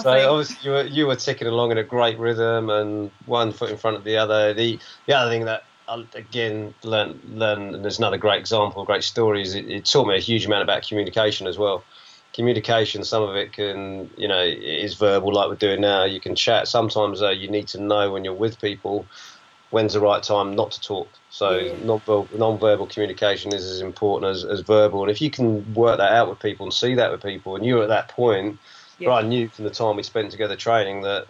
[0.00, 3.70] so obviously you were you were ticking along in a great rhythm and one foot
[3.70, 4.52] in front of the other.
[4.52, 9.04] The the other thing that I, again learn learn and there's another great example great
[9.04, 11.84] stories it, it, taught me a huge amount about communication as well
[12.32, 16.34] communication some of it can you know is verbal like we're doing now you can
[16.34, 19.06] chat sometimes uh, you need to know when you're with people
[19.72, 21.72] when's the right time not to talk so yeah.
[21.82, 26.12] non-verbal, non-verbal communication is as important as, as verbal and if you can work that
[26.12, 28.58] out with people and see that with people and you're at that point
[28.98, 29.10] yeah.
[29.10, 31.26] I knew from the time we spent together training that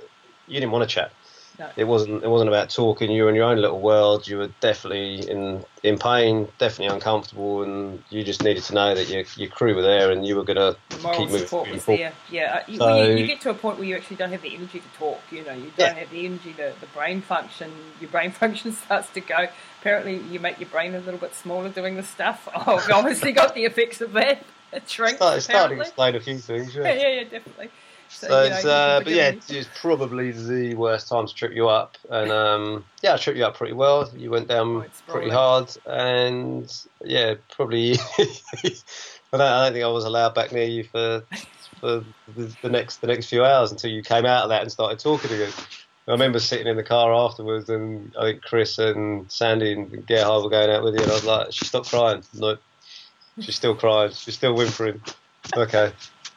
[0.47, 1.13] you didn't want to chat
[1.59, 1.69] no.
[1.77, 2.23] It wasn't.
[2.25, 3.11] It wasn't about talking.
[3.11, 4.27] You were in your own little world.
[4.27, 9.09] You were definitely in in pain, definitely uncomfortable, and you just needed to know that
[9.09, 11.39] your your crew were there and you were gonna keep moving.
[11.39, 12.13] Support was there.
[12.31, 12.63] Yeah.
[12.69, 14.81] Uh, so, you, you, get to a point where you actually don't have the energy
[14.81, 15.21] to talk.
[15.31, 15.95] You know, you don't yeah.
[15.95, 16.53] have the energy.
[16.53, 17.71] The the brain function.
[18.01, 19.49] Your brain function starts to go.
[19.81, 22.49] Apparently, you make your brain a little bit smaller doing this stuff.
[22.65, 24.45] Oh, I've obviously got the effects of that.
[24.73, 25.21] It shrinks.
[25.21, 26.75] It's starting to explain a few things.
[26.75, 27.69] Yeah, yeah, yeah, definitely.
[28.23, 31.99] So, so it's, uh, but yeah, it's probably the worst time to trip you up.
[32.09, 34.09] And um, yeah, I tripped you up pretty well.
[34.17, 36.73] You went down oh, pretty hard, and
[37.05, 37.97] yeah, probably.
[38.19, 41.25] I, don't, I don't think I was allowed back near you for
[41.81, 42.05] for
[42.37, 45.01] the, the, next the next few hours until you came out of that and started
[45.01, 45.53] talking again.
[46.07, 50.45] I remember sitting in the car afterwards, and I think Chris and Sandy and Gerhard
[50.45, 52.57] were going out with you, and I was like, "She stopped crying." No,
[53.41, 54.13] she's still crying.
[54.13, 55.01] She's still whimpering.
[55.57, 55.93] okay.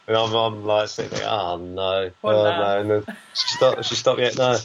[0.08, 2.58] And I'm, I'm like sitting there, oh no, What oh, oh now?
[2.58, 2.80] no.
[2.80, 4.36] And then she stopped, she stopped yet?
[4.36, 4.56] No.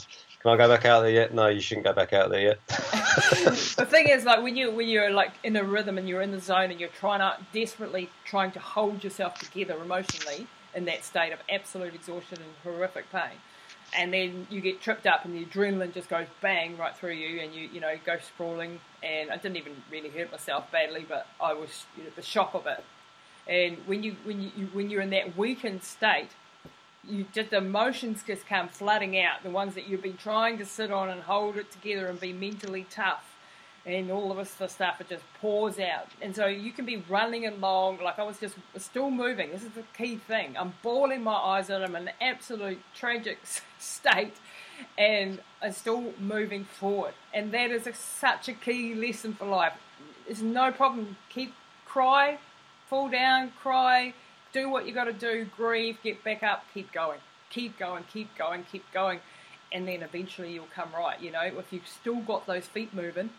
[0.42, 1.32] Can I go back out there yet?
[1.32, 2.58] No, you shouldn't go back out there yet.
[2.66, 6.32] the thing is, like when you when you're like in a rhythm and you're in
[6.32, 11.04] the zone and you're trying to desperately trying to hold yourself together emotionally in that
[11.04, 13.38] state of absolute exhaustion and horrific pain,
[13.96, 17.40] and then you get tripped up and the adrenaline just goes bang right through you
[17.40, 18.80] and you you know go sprawling.
[19.00, 22.54] And I didn't even really hurt myself badly, but I was you know, the shock
[22.54, 22.82] of it.
[23.46, 26.28] And when you when you when you're in that weakened state,
[27.08, 29.42] you just the emotions just come flooding out.
[29.42, 32.32] The ones that you've been trying to sit on and hold it together and be
[32.32, 33.36] mentally tough,
[33.84, 36.06] and all of this stuff it just pours out.
[36.20, 39.50] And so you can be running along like I was just still moving.
[39.50, 40.56] This is the key thing.
[40.56, 41.82] I'm bawling my eyes out.
[41.82, 43.38] I'm in an absolute tragic
[43.80, 44.36] state,
[44.96, 47.14] and I'm still moving forward.
[47.34, 49.72] And that is a, such a key lesson for life.
[50.28, 51.16] It's no problem.
[51.28, 52.38] Keep cry,
[52.92, 54.12] fall down, cry
[54.52, 57.18] do what you got to do, grieve, get back up, keep going,
[57.50, 59.20] keep going, keep going, keep going,
[59.72, 61.20] and then eventually you'll come right.
[61.20, 63.30] You know, if you've still got those feet moving,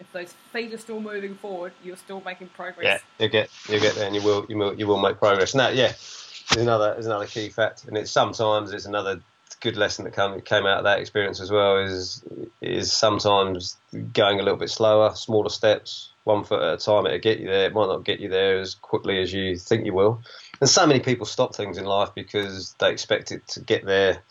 [0.00, 3.02] if those feet are still moving forward, you're still making progress.
[3.18, 5.52] Yeah, you get you get there, and you will you will you will make progress.
[5.52, 9.20] That, yeah, is another is another key fact, and it's sometimes it's another
[9.60, 11.76] good lesson that come, came out of that experience as well.
[11.76, 12.24] Is
[12.60, 13.76] is sometimes
[14.14, 17.06] going a little bit slower, smaller steps, one foot at a time.
[17.06, 17.66] It'll get you there.
[17.66, 20.22] It might not get you there as quickly as you think you will.
[20.60, 24.22] And so many people stop things in life because they expect it to get there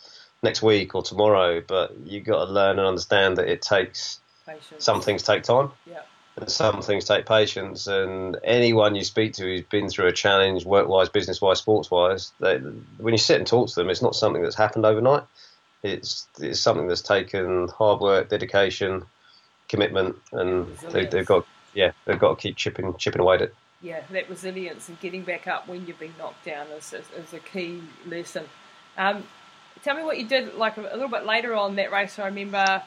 [0.42, 1.62] next week or tomorrow.
[1.66, 4.84] But you've got to learn and understand that it takes Patience.
[4.84, 6.00] some things take time Yeah.
[6.36, 7.86] and some things take patience.
[7.86, 11.90] And anyone you speak to who's been through a challenge, work wise, business wise, sports
[11.90, 12.56] wise, they,
[12.98, 15.22] when you sit and talk to them, it's not something that's happened overnight.
[15.84, 19.04] It's it's something that's taken hard work, dedication,
[19.68, 23.54] commitment, and they, they've got yeah they've got to keep chipping chipping away at it.
[23.82, 27.34] Yeah, that resilience and getting back up when you've been knocked down is, is, is
[27.34, 28.44] a key lesson.
[28.96, 29.24] Um,
[29.82, 32.18] tell me what you did like a, little bit later on that race.
[32.18, 32.82] I remember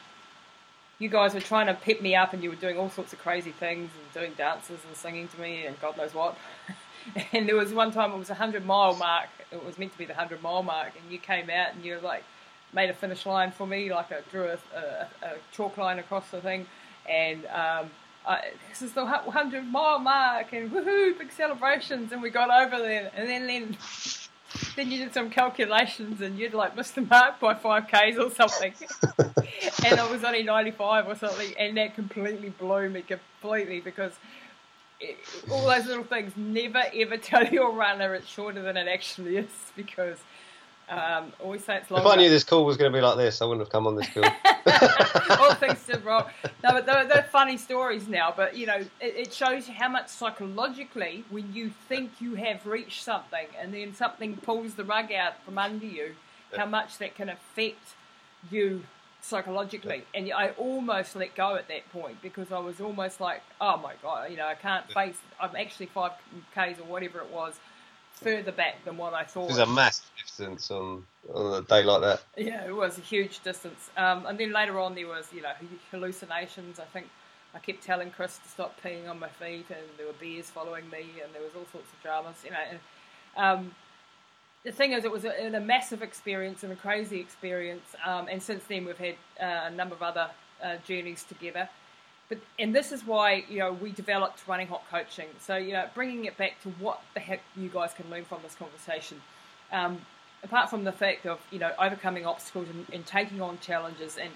[0.98, 3.20] you guys were trying to pep me up and you were doing all sorts of
[3.20, 6.36] crazy things and doing dances and singing to me and God knows what.
[7.32, 9.28] and there was one time it was a 100 mile mark.
[9.52, 12.00] It was meant to be the 100 mile mark and you came out and you
[12.02, 12.24] like
[12.72, 16.28] made a finish line for me, like I drew a, a, a chalk line across
[16.30, 16.66] the thing.
[17.08, 17.90] And um,
[18.28, 22.12] I, this is the 100 mile mark and woohoo, big celebrations.
[22.12, 23.10] And we got over there.
[23.16, 23.76] And then, then,
[24.76, 28.74] then you did some calculations and you'd like missed the mark by 5Ks or something.
[29.86, 31.54] and I was only 95 or something.
[31.58, 34.12] And that completely blew me completely because
[35.00, 35.16] it,
[35.50, 39.50] all those little things never ever tell your runner it's shorter than it actually is
[39.74, 40.18] because
[40.88, 42.06] um, always say it's If.
[42.06, 43.96] I knew this call was going to be like this, I wouldn't have come on
[43.96, 44.24] this call.
[45.38, 46.24] all things did wrong.
[46.64, 48.32] No, but they're, they're funny stories now.
[48.34, 52.66] But you know, it, it shows you how much psychologically, when you think you have
[52.66, 56.14] reached something, and then something pulls the rug out from under you,
[56.56, 57.94] how much that can affect
[58.50, 58.84] you
[59.20, 60.04] psychologically.
[60.14, 63.94] And I almost let go at that point because I was almost like, oh my
[64.02, 65.18] god, you know, I can't face.
[65.40, 66.12] I'm actually five
[66.54, 67.54] k's or whatever it was
[68.12, 69.44] further back than what I thought.
[69.44, 72.22] It was a massive distance on, on a day like that.
[72.36, 73.90] Yeah, it was a huge distance.
[73.96, 75.52] Um, and then later on, there was, you know,
[75.90, 76.78] hallucinations.
[76.78, 77.08] I think
[77.54, 80.88] I kept telling Chris to stop peeing on my feet, and there were bears following
[80.90, 82.56] me, and there was all sorts of dramas, you know.
[82.70, 82.80] And,
[83.36, 83.74] um,
[84.64, 87.94] the thing is, it was a, a massive experience and a crazy experience.
[88.04, 90.30] Um, and since then, we've had uh, a number of other
[90.62, 91.68] uh, journeys together.
[92.28, 95.28] But and this is why you know we developed running hot coaching.
[95.40, 98.40] So you know, bringing it back to what the heck you guys can learn from
[98.42, 99.22] this conversation.
[99.72, 100.02] Um,
[100.42, 104.30] apart from the fact of you know overcoming obstacles and, and taking on challenges and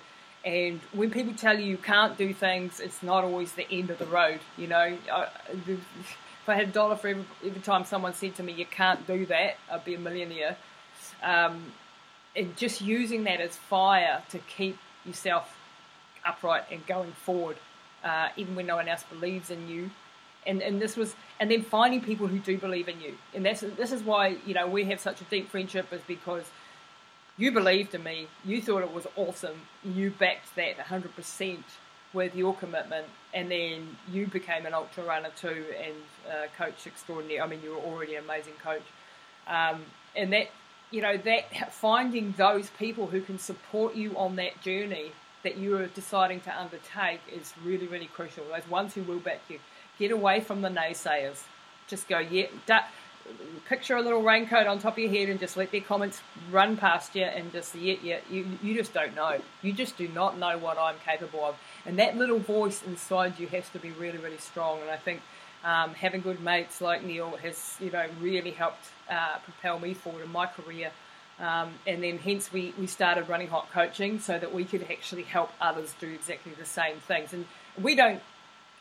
[0.44, 3.98] and when people tell you you can't do things, it's not always the end of
[3.98, 4.40] the road.
[4.56, 5.28] You know, I,
[5.68, 9.06] if I had a dollar for every, every time someone said to me you can't
[9.06, 10.56] do that, I'd be a millionaire.
[11.22, 11.72] Um,
[12.34, 15.56] and just using that as fire to keep yourself
[16.24, 17.56] upright and going forward,
[18.02, 19.90] uh, even when no one else believes in you.
[20.46, 23.14] And and this was and then finding people who do believe in you.
[23.35, 26.44] And that's this is why you know we have such a deep friendship is because
[27.38, 28.28] you believed in me.
[28.44, 29.62] You thought it was awesome.
[29.83, 31.59] You backed that 100%
[32.12, 35.94] with your commitment, and then you became an ultra runner too and
[36.31, 37.40] uh, coach extraordinary.
[37.40, 38.83] I mean, you were already an amazing coach,
[39.46, 39.83] um,
[40.14, 40.48] and that
[40.90, 45.76] you know that finding those people who can support you on that journey that you
[45.76, 48.44] are deciding to undertake is really really crucial.
[48.52, 49.59] Those ones who will back you.
[49.98, 51.42] Get away from the naysayers.
[51.88, 52.46] Just go, yeah.
[52.66, 52.85] Da-
[53.68, 56.76] picture a little raincoat on top of your head and just let their comments run
[56.76, 60.37] past you and just yeah yeah you, you just don't know you just do not
[60.38, 61.55] know what i'm capable of
[61.87, 65.20] and that little voice inside you has to be really really strong and i think
[65.64, 70.24] Um, having good mates like Neil has, you know, really helped uh, propel me forward
[70.24, 70.90] in my career.
[71.38, 75.22] Um, and then hence we, we started running hot coaching so that we could actually
[75.22, 77.33] help others do exactly the same things.
[77.33, 77.46] And
[77.81, 78.20] we don't,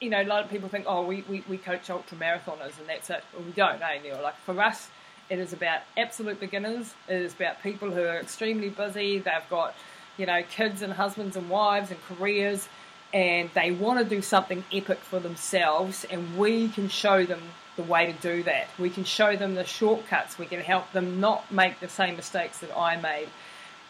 [0.02, 2.90] you know, a lot of people think, oh, we, we, we coach ultra marathoners and
[2.90, 3.24] that's it.
[3.34, 4.20] Well, we don't, eh, Neil?
[4.22, 4.90] Like for us,
[5.30, 6.94] it is about absolute beginners.
[7.08, 9.20] It is about people who are extremely busy.
[9.20, 9.76] They've got,
[10.18, 12.68] you know, kids and husbands and wives and careers,
[13.14, 16.04] and they want to do something epic for themselves.
[16.10, 17.42] And we can show them
[17.76, 18.70] the way to do that.
[18.80, 20.40] We can show them the shortcuts.
[20.40, 23.30] We can help them not make the same mistakes that I made.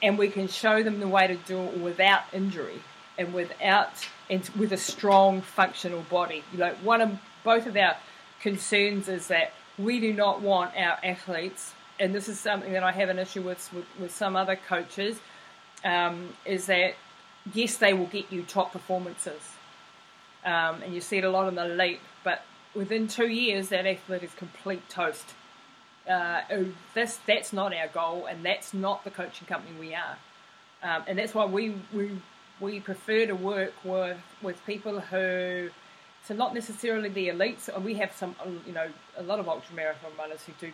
[0.04, 2.82] And we can show them the way to do it without injury
[3.18, 6.44] and without and with a strong functional body.
[6.54, 7.98] You know, one of both of our
[8.40, 12.94] concerns is that we do not want our athletes, and this is something that I
[12.94, 15.20] have an issue with with, with some other coaches,
[15.84, 16.96] um, is that
[17.54, 19.42] yes, they will get you top performances,
[20.46, 23.86] um, and you see it a lot in the elite, but within two years, that
[23.86, 25.26] athlete is complete toast.
[26.10, 26.42] Uh,
[26.94, 30.18] this that's not our goal, and that's not the coaching company we are,
[30.84, 32.12] um, and that's why we we
[32.62, 35.70] we prefer to work with with people who
[36.28, 37.82] so not necessarily the elites.
[37.82, 40.72] We have some, you know, a lot of ultra marathon runners who do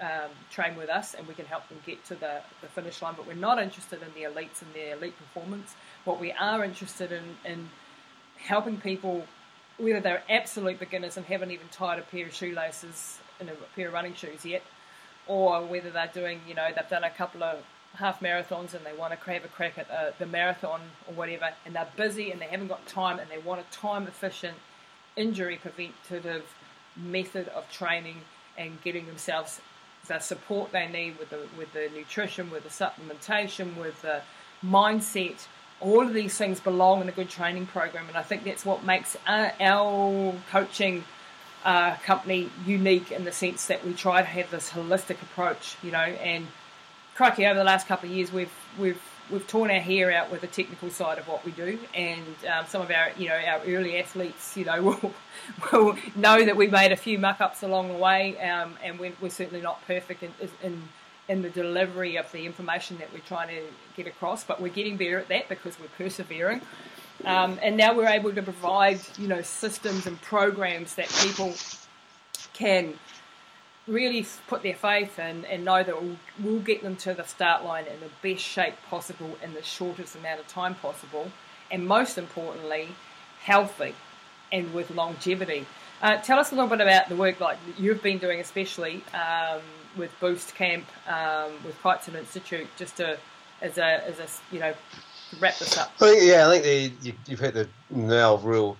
[0.00, 3.14] um, train with us, and we can help them get to the, the finish line.
[3.16, 5.74] But we're not interested in the elites and their elite performance.
[6.04, 7.68] What we are interested in, in
[8.38, 9.26] helping people,
[9.76, 13.88] whether they're absolute beginners and haven't even tied a pair of shoelaces in a pair
[13.88, 14.62] of running shoes yet,
[15.26, 17.58] or whether they're doing, you know, they've done a couple of
[17.96, 21.50] half marathons and they want to have a crack at the, the marathon or whatever,
[21.64, 24.56] and they're busy and they haven't got time and they want a time efficient,
[25.16, 26.54] injury preventative
[26.96, 28.16] method of training
[28.56, 29.60] and getting themselves
[30.08, 34.22] the support they need with the with the nutrition, with the supplementation, with the
[34.64, 35.46] mindset.
[35.80, 38.84] All of these things belong in a good training program, and I think that's what
[38.84, 41.04] makes our, our coaching
[41.64, 45.90] uh, company unique in the sense that we try to have this holistic approach, you
[45.90, 45.98] know.
[45.98, 46.46] And
[47.16, 49.00] crikey, over the last couple of years, we've we've
[49.30, 52.66] we've torn our hair out with the technical side of what we do, and um,
[52.68, 55.14] some of our you know our early athletes, you know, will
[55.72, 59.12] will know that we made a few muck ups along the way, um, and we're,
[59.20, 60.82] we're, certainly not perfect in, in
[61.28, 63.62] in the delivery of the information that we're trying to
[63.96, 66.60] get across, but we're getting better at that because we're persevering.
[67.24, 71.54] Um, and now we're able to provide, you know, systems and programs that people
[72.52, 72.94] can
[73.86, 77.64] really put their faith in and know that we'll, we'll, get them to the start
[77.64, 81.30] line in the best shape possible in the shortest amount of time possible,
[81.70, 82.88] and most importantly,
[83.42, 83.94] healthy
[84.52, 85.66] and with longevity.
[86.02, 89.60] Uh, tell us a little bit about the work like you've been doing, especially um,
[89.96, 93.18] with Boost Camp, um, with Kyneton Institute, just to
[93.62, 94.74] as a as a you know
[95.40, 95.92] wrap this up.
[96.00, 96.64] Yeah, I think
[97.00, 98.76] the, you, have hit the nail real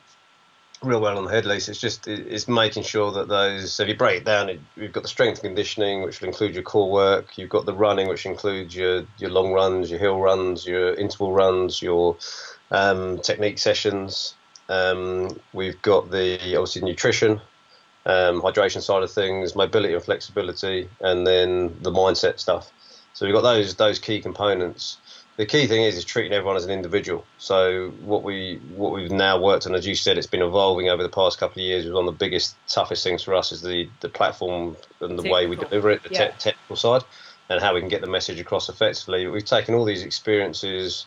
[0.83, 1.71] real well on the head, Lisa.
[1.71, 3.73] It's just it's making sure that those.
[3.73, 6.55] So if you break it down, it, you've got the strength conditioning, which will include
[6.55, 7.37] your core work.
[7.37, 11.33] You've got the running, which includes your your long runs, your hill runs, your interval
[11.33, 12.17] runs, your
[12.71, 14.35] um, technique sessions.
[14.69, 17.41] Um, we've got the obviously nutrition,
[18.05, 22.71] um, hydration side of things, mobility and flexibility, and then the mindset stuff.
[23.15, 24.99] So we've got those those key components
[25.37, 27.25] the key thing is is treating everyone as an individual.
[27.39, 31.03] So what we what we've now worked on, as you said, it's been evolving over
[31.03, 31.85] the past couple of years.
[31.85, 35.23] Was one of the biggest, toughest things for us is the the platform and the
[35.23, 35.33] technical.
[35.33, 36.29] way we deliver it, the yeah.
[36.29, 37.03] te- technical side,
[37.51, 39.27] and how we can get the message across effectively.
[39.27, 41.07] We've taken all these experiences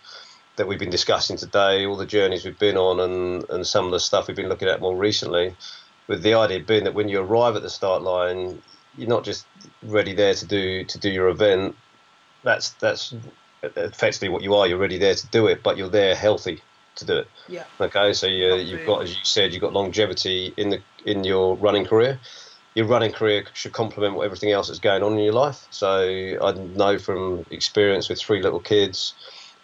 [0.57, 3.91] that we've been discussing today, all the journeys we've been on, and and some of
[3.91, 5.55] the stuff we've been looking at more recently,
[6.07, 8.61] with the idea being that when you arrive at the start line,
[8.95, 9.47] you're not just
[9.81, 11.75] ready there to do to do your event.
[12.43, 13.15] That's that's
[13.63, 14.67] effectively what you are.
[14.67, 16.61] You're already there to do it, but you're there healthy
[16.95, 17.27] to do it.
[17.47, 17.63] Yeah.
[17.79, 21.55] Okay, so you, you've got, as you said, you've got longevity in the in your
[21.55, 22.19] running career.
[22.75, 25.65] Your running career should complement what everything else that's going on in your life.
[25.71, 29.15] So I know from experience with three little kids,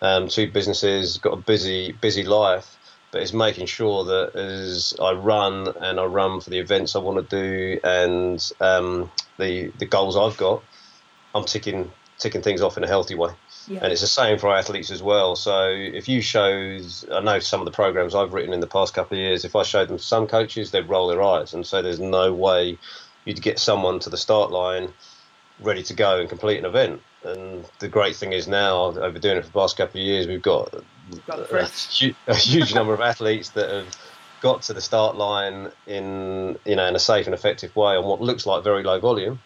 [0.02, 2.78] um, two businesses, got a busy busy life,
[3.12, 7.00] but it's making sure that as I run and I run for the events I
[7.00, 10.64] want to do and um, the the goals I've got,
[11.34, 13.32] I'm ticking ticking things off in a healthy way.
[13.68, 13.80] Yeah.
[13.84, 15.36] And it's the same for athletes as well.
[15.36, 16.80] So if you show,
[17.12, 19.56] I know some of the programs I've written in the past couple of years, if
[19.56, 22.78] I showed them to some coaches, they'd roll their eyes and say there's no way
[23.26, 24.94] you'd get someone to the start line
[25.60, 27.02] ready to go and complete an event.
[27.24, 30.28] And the great thing is now, over doing it for the past couple of years,
[30.28, 30.74] we've got,
[31.26, 33.98] got a, a huge number of athletes that have
[34.42, 38.06] got to the start line in you know in a safe and effective way on
[38.06, 39.40] what looks like very low volume,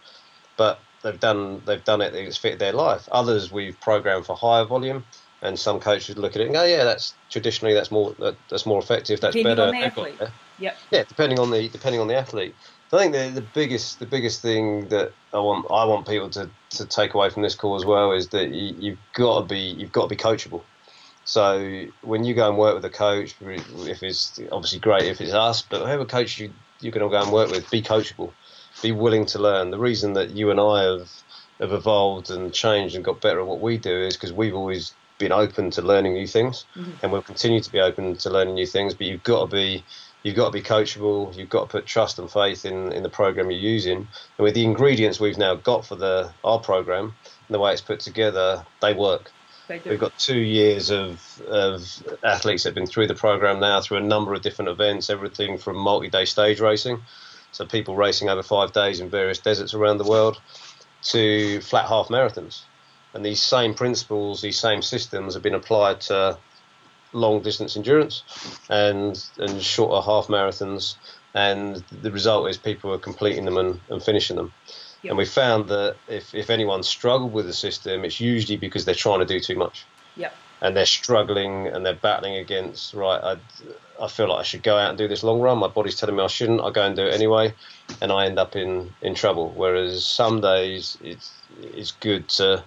[0.58, 2.14] but they've done they've done it.
[2.16, 3.08] It's fit their life.
[3.12, 5.04] Others we've programmed for higher volume,
[5.42, 8.66] and some coaches look at it and go, yeah, that's traditionally that's more that, that's
[8.66, 9.22] more effective.
[9.22, 9.70] That's Depending better.
[9.70, 10.30] On the athlete.
[10.60, 10.78] Yep.
[10.92, 12.56] Yeah, depending on the depending on the athlete.
[12.92, 16.50] I think the, the biggest the biggest thing that I want I want people to,
[16.72, 19.60] to take away from this call as well is that you, you've got to be
[19.60, 20.64] you've got to be coachable.
[21.24, 25.34] So when you go and work with a coach, if it's obviously great if it's
[25.34, 28.32] us, but whoever coach you you're going to go and work with, be coachable,
[28.82, 29.72] be willing to learn.
[29.72, 31.10] The reason that you and I have
[31.60, 34.94] have evolved and changed and got better at what we do is because we've always
[35.18, 36.92] been open to learning new things, mm-hmm.
[37.04, 38.94] and we'll continue to be open to learning new things.
[38.94, 39.84] But you've got to be
[40.24, 41.36] you've got to be coachable.
[41.36, 43.98] You've got to put trust and faith in, in the program you're using.
[43.98, 47.14] And with the ingredients we've now got for the our program
[47.48, 49.32] and the way it's put together, they work.
[49.68, 51.84] They We've got two years of, of
[52.24, 55.60] athletes that have been through the program now through a number of different events, everything
[55.60, 57.04] from multi-day stage racing,
[57.52, 60.40] so people racing over five days in various deserts around the world,
[61.02, 62.62] to flat half marathons.
[63.14, 66.38] And these same principles, these same systems have been applied to
[67.12, 68.24] long distance endurance
[68.70, 70.96] and and shorter half marathons.
[71.34, 74.54] And the result is people are completing them and, and finishing them.
[75.04, 75.12] Yep.
[75.12, 78.96] And we found that if, if anyone struggled with the system, it's usually because they're
[78.96, 79.86] trying to do too much.
[80.18, 80.36] Yep.
[80.62, 83.38] And they're struggling and they're battling against, right, I,
[84.02, 85.58] I feel like I should go out and do this long run.
[85.58, 86.62] My body's telling me I shouldn't.
[86.62, 87.54] I go and do it anyway.
[88.02, 89.52] And I end up in, in trouble.
[89.56, 92.64] Whereas some days it's, it's good to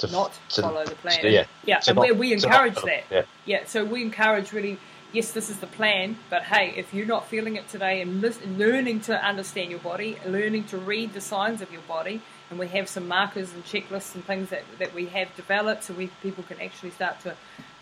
[0.00, 1.20] to not to, follow the plan.
[1.20, 3.04] To, yeah, yeah, and not, we, we encourage that.
[3.10, 3.22] Yeah.
[3.44, 4.78] yeah, so we encourage really.
[5.12, 8.22] Yes, this is the plan, but hey, if you're not feeling it today and
[8.56, 12.68] learning to understand your body, learning to read the signs of your body, and we
[12.68, 16.44] have some markers and checklists and things that, that we have developed so we people
[16.44, 17.34] can actually start to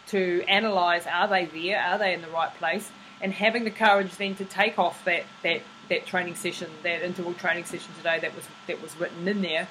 [0.09, 2.91] to analyze are they there, are they in the right place,
[3.21, 7.35] and having the courage then to take off that that that training session, that interval
[7.35, 9.69] training session today that was that was written in there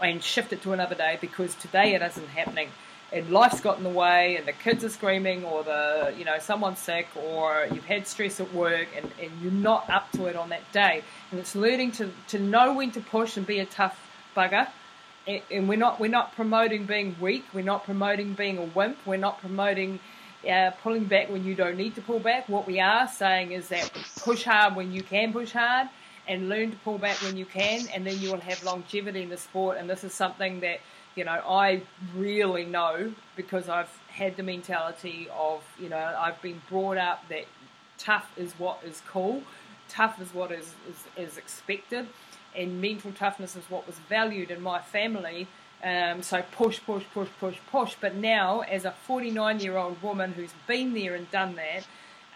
[0.00, 2.68] and shift it to another day because today it isn't happening.
[3.12, 6.38] And life's got in the way and the kids are screaming or the you know
[6.38, 10.36] someone's sick or you've had stress at work and, and you're not up to it
[10.36, 11.02] on that day.
[11.30, 13.98] And it's learning to, to know when to push and be a tough
[14.36, 14.68] bugger
[15.26, 17.44] and, we're not we're not promoting being weak.
[17.52, 18.98] We're not promoting being a wimp.
[19.06, 20.00] We're not promoting
[20.48, 22.48] uh, pulling back when you don't need to pull back.
[22.48, 25.88] What we are saying is that push hard when you can push hard
[26.26, 29.28] and learn to pull back when you can, and then you will have longevity in
[29.28, 29.76] the sport.
[29.78, 30.80] And this is something that
[31.14, 31.82] you know I
[32.14, 37.44] really know because I've had the mentality of you know I've been brought up that
[37.98, 39.42] tough is what is cool,
[39.88, 42.06] tough is what is is, is expected,
[42.56, 45.48] and mental toughness is what was valued in my family.
[45.82, 47.94] Um, so push, push, push, push, push.
[48.00, 51.86] But now, as a 49 year old woman who's been there and done that,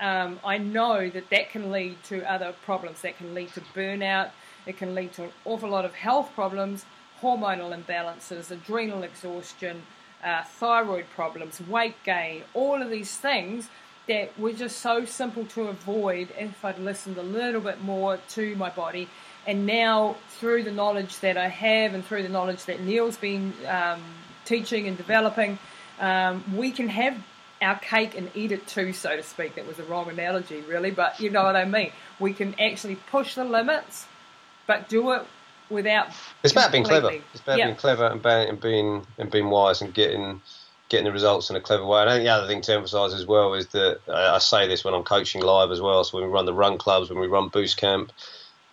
[0.00, 3.00] um, I know that that can lead to other problems.
[3.02, 4.30] That can lead to burnout.
[4.66, 6.84] It can lead to an awful lot of health problems,
[7.22, 9.82] hormonal imbalances, adrenal exhaustion,
[10.22, 13.68] uh, thyroid problems, weight gain, all of these things
[14.08, 18.56] that were just so simple to avoid if I'd listened a little bit more to
[18.56, 19.08] my body.
[19.49, 23.55] And now, through the knowledge that I have and through the knowledge that Neil's been
[23.66, 24.03] um,
[24.44, 25.59] teaching and developing,
[26.01, 27.16] um, we can have
[27.62, 29.55] our cake and eat it too, so to speak.
[29.55, 31.92] That was a wrong analogy, really, but you know what I mean.
[32.20, 34.05] We can actually push the limits,
[34.66, 35.22] but do it
[35.70, 36.09] without.
[36.42, 37.11] It's about being clever.
[37.11, 40.42] It's about being clever and, and being and being wise and getting
[40.90, 42.03] getting the results in a clever way.
[42.03, 44.92] I think the other thing to emphasise as well is that I say this when
[44.92, 46.05] I'm coaching live as well.
[46.05, 48.12] So when we run the run clubs, when we run boost camp,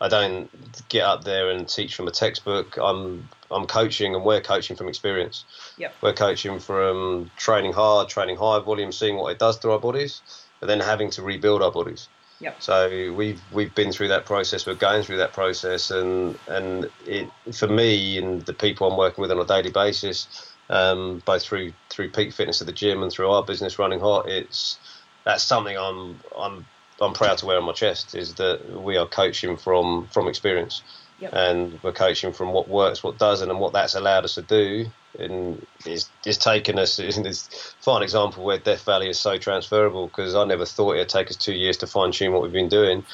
[0.02, 0.50] I don't
[0.90, 2.78] get up there and teach from a textbook.
[2.78, 5.46] I'm I'm coaching and we're coaching from experience.
[5.78, 5.96] Yep.
[6.02, 10.22] We're coaching from training hard, training high volume, seeing what it does to our bodies,
[10.60, 12.10] but then having to rebuild our bodies.
[12.42, 12.62] Yep.
[12.62, 14.66] So we've we've been through that process.
[14.68, 19.22] We're going through that process, and and it for me and the people I'm working
[19.22, 23.12] with on a daily basis, um, both through through peak fitness at the gym and
[23.12, 24.78] through our business running hot, it's
[25.24, 26.66] that's something I'm I'm
[27.02, 30.82] I'm proud to wear on my chest is that we are coaching from from experience.
[31.20, 31.34] Yep.
[31.34, 34.88] And we're coaching from what works, what doesn't, and what that's allowed us to do.
[35.18, 37.00] And it's, it's taken us.
[37.00, 41.08] It's a fine example where Death Valley is so transferable because I never thought it'd
[41.08, 43.06] take us two years to fine tune what we've been doing,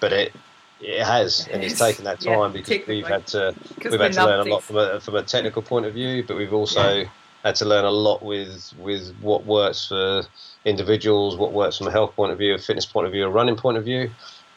[0.00, 0.32] but it
[0.80, 4.26] it has, and it's taken that time yeah, because we've had to we've had to
[4.26, 7.08] learn a lot from a from a technical point of view, but we've also yeah.
[7.46, 10.22] Had to learn a lot with with what works for
[10.64, 13.30] individuals, what works from a health point of view, a fitness point of view, a
[13.30, 14.10] running point of view,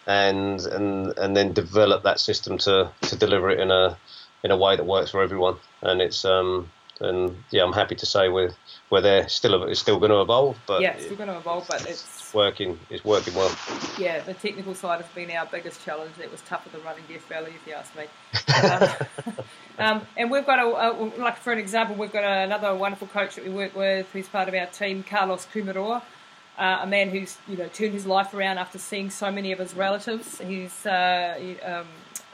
[0.07, 3.97] and and and then develop that system to to deliver it in a
[4.43, 5.57] in a way that works for everyone.
[5.81, 8.51] And it's um and yeah, I'm happy to say we're
[8.89, 9.29] we're there.
[9.29, 12.18] Still, it's still going to evolve, but yeah, it's still going to evolve, but it's
[12.33, 12.79] working.
[12.89, 13.55] It's working well.
[13.97, 16.13] Yeah, the technical side has been our biggest challenge.
[16.21, 18.05] It was tougher than running Death Valley, if you ask me.
[19.29, 19.45] um,
[19.97, 23.35] um, and we've got a, a, like for an example, we've got another wonderful coach
[23.35, 26.01] that we work with, who's part of our team, Carlos Kumaroa.
[26.59, 29.59] uh, a man who's you know turned his life around after seeing so many of
[29.59, 30.39] his relatives.
[30.39, 31.87] He's uh, um,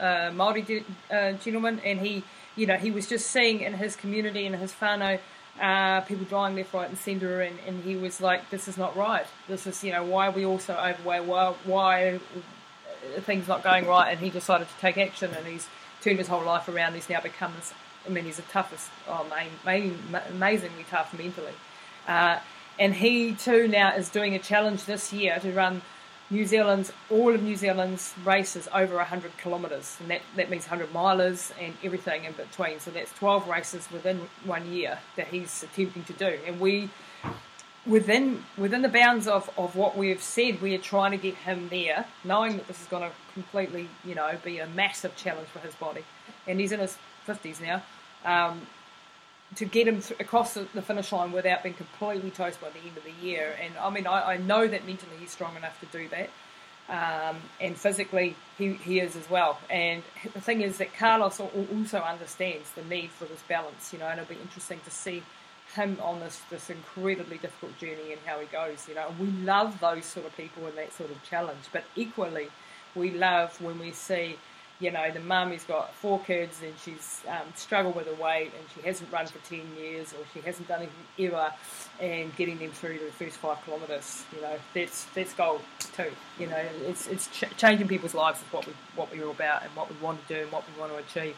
[0.04, 2.24] a Maori de- uh, gentleman, and he
[2.56, 5.20] you know he was just seeing in his community and his whānau
[5.60, 8.96] uh, people dying left, right, and centre, and, and he was like, "This is not
[8.96, 9.26] right.
[9.48, 11.24] This is you know why are we all so overweight?
[11.24, 12.20] Why why
[13.20, 15.68] things not going right?" And he decided to take action, and he's
[16.02, 16.94] turned his whole life around.
[16.94, 17.72] He's now become this.
[18.06, 19.26] I mean, he's the toughest, oh,
[19.64, 21.52] amazingly tough mentally.
[22.06, 22.38] Uh,
[22.78, 25.82] and he too now is doing a challenge this year to run
[26.28, 30.92] New Zealand's all of New Zealand's races over 100 kilometres, and that, that means 100
[30.92, 32.80] milers and everything in between.
[32.80, 36.38] So that's 12 races within one year that he's attempting to do.
[36.46, 36.90] And we,
[37.86, 41.34] within within the bounds of, of what we have said, we are trying to get
[41.34, 45.48] him there, knowing that this is going to completely, you know, be a massive challenge
[45.48, 46.04] for his body.
[46.48, 47.82] And he's in his 50s now.
[48.24, 48.62] Um,
[49.54, 52.80] to get him th- across the, the, finish line without being completely toast by the
[52.80, 53.56] end of the year.
[53.62, 56.30] And I mean, I, I know that mentally he's strong enough to do that.
[56.88, 59.58] Um, and physically he, he is as well.
[59.70, 60.02] And
[60.34, 64.20] the thing is that Carlos also understands the need for this balance, you know, and
[64.20, 65.22] it'll be interesting to see
[65.74, 69.08] him on this, this incredibly difficult journey and how he goes, you know.
[69.08, 72.48] And we love those sort of people and that sort of challenge, but equally
[72.94, 74.36] we love when we see
[74.78, 78.52] you know, the mum has got four kids and she's um, struggled with her weight
[78.58, 81.52] and she hasn't run for 10 years or she hasn't done anything ever
[81.98, 85.62] and getting them through the first five kilometres, you know, that's that's gold
[85.96, 86.10] too.
[86.38, 89.62] You know, it's it's ch- changing people's lives is what we what we're all about
[89.62, 91.36] and what we want to do and what we want to achieve.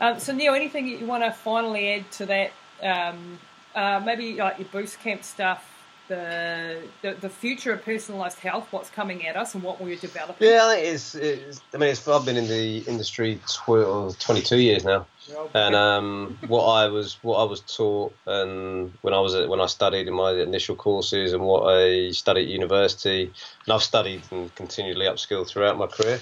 [0.00, 2.52] Um, so Neil, anything you want to finally add to that?
[2.82, 3.38] Um,
[3.74, 5.68] uh, maybe like your boost camp stuff,
[6.08, 10.48] the, the, the future of personalised health, what's coming at us, and what we're developing?
[10.48, 14.84] Yeah, I it's, it's I mean, it's, I've been in the industry 12, 22 years
[14.84, 15.06] now,
[15.54, 19.66] and um, what I was what I was taught, and when I was when I
[19.66, 23.24] studied in my initial courses, and what I studied at university,
[23.64, 26.20] and I've studied and continually upskilled throughout my career,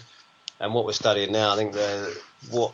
[0.61, 2.16] and what we're studying now, I think the
[2.51, 2.72] what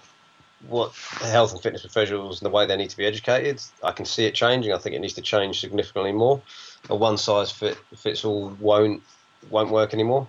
[0.67, 4.05] what health and fitness professionals and the way they need to be educated, I can
[4.05, 4.73] see it changing.
[4.73, 6.43] I think it needs to change significantly more
[6.89, 9.03] a one size fit fits all won't
[9.51, 10.29] won't work anymore.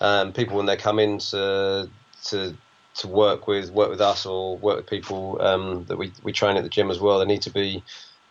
[0.00, 1.88] Um, people when they come in to
[2.24, 2.56] to
[2.96, 6.56] to work with work with us or work with people um, that we, we train
[6.56, 7.82] at the gym as well, they need to be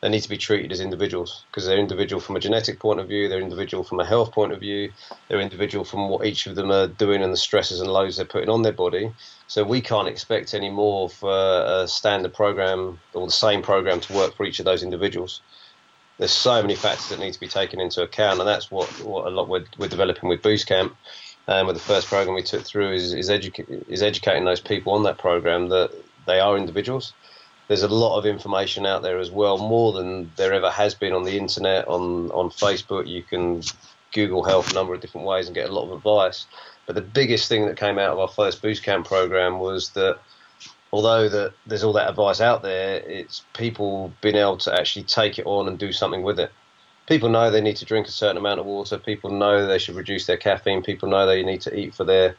[0.01, 3.07] they need to be treated as individuals because they're individual from a genetic point of
[3.07, 4.91] view, they're individual from a health point of view,
[5.27, 8.25] they're individual from what each of them are doing and the stresses and loads they're
[8.25, 9.11] putting on their body.
[9.47, 14.13] So we can't expect any more for a standard program or the same program to
[14.13, 15.41] work for each of those individuals
[16.17, 19.27] there's so many factors that need to be taken into account, and that's what, what
[19.27, 20.95] a lot we're, we're developing with Boost Camp.
[21.47, 24.59] And um, with the first program we took through is is, educa- is educating those
[24.59, 25.91] people on that program that
[26.25, 27.13] they are individuals.
[27.67, 31.13] There's a lot of information out there as well, more than there ever has been
[31.13, 33.07] on the internet, on on Facebook.
[33.07, 33.61] You can
[34.13, 36.45] Google health a number of different ways and get a lot of advice.
[36.85, 40.17] But the biggest thing that came out of our first Boost Camp program was that
[40.91, 45.37] although that there's all that advice out there, it's people being able to actually take
[45.37, 46.51] it on and do something with it.
[47.07, 48.97] People know they need to drink a certain amount of water.
[48.97, 50.81] People know they should reduce their caffeine.
[50.81, 52.35] People know they need to eat for their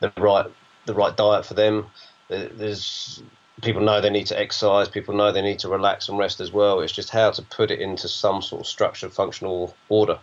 [0.00, 0.46] the right
[0.86, 1.86] the right diet for them.
[2.28, 3.22] There's
[3.62, 4.88] people know they need to exercise.
[4.88, 6.80] People know they need to relax and rest as well.
[6.80, 10.18] It's just how to put it into some sort of structured, functional order.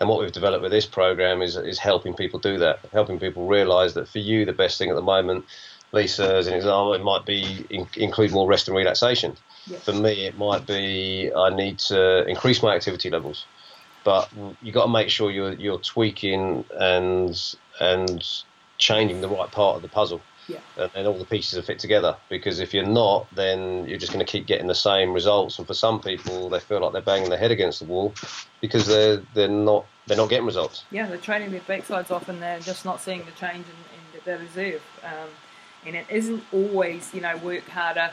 [0.00, 3.46] And what we've developed with this program is is helping people do that, helping people
[3.46, 5.44] realise that for you the best thing at the moment
[5.92, 9.36] Lisa, as an example, it might be in, include more rest and relaxation.
[9.66, 9.82] Yes.
[9.84, 13.44] For me, it might be I need to increase my activity levels,
[14.04, 14.30] but
[14.62, 18.24] you've got to make sure you're you're tweaking and and
[18.78, 20.20] changing the right part of the puzzle.
[20.52, 20.58] Yeah.
[20.76, 22.16] And, and all the pieces are fit together.
[22.28, 25.58] Because if you're not, then you're just going to keep getting the same results.
[25.58, 28.14] And for some people, they feel like they're banging their head against the wall
[28.60, 30.84] because they're they're not they're not getting results.
[30.90, 34.24] Yeah, they're training their backsides off, and they're just not seeing the change in, in
[34.24, 34.82] their reserve.
[35.04, 35.28] Um,
[35.86, 38.10] and it isn't always you know work harder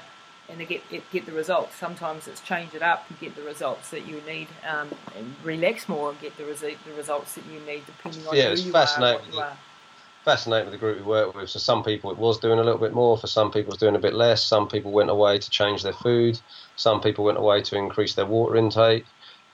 [0.50, 0.82] and to get
[1.12, 1.76] get the results.
[1.76, 5.90] Sometimes it's change it up and get the results that you need, um, and relax
[5.90, 8.66] more and get the, resi- the results that you need, depending on yeah, who it's
[8.66, 9.28] you fascinating.
[9.30, 9.58] are, you are.
[10.28, 11.50] Fascinating with the group we work with.
[11.50, 13.18] So some people it was doing a little bit more.
[13.18, 14.44] For some people it was doing a bit less.
[14.44, 16.38] Some people went away to change their food.
[16.76, 19.06] Some people went away to increase their water intake.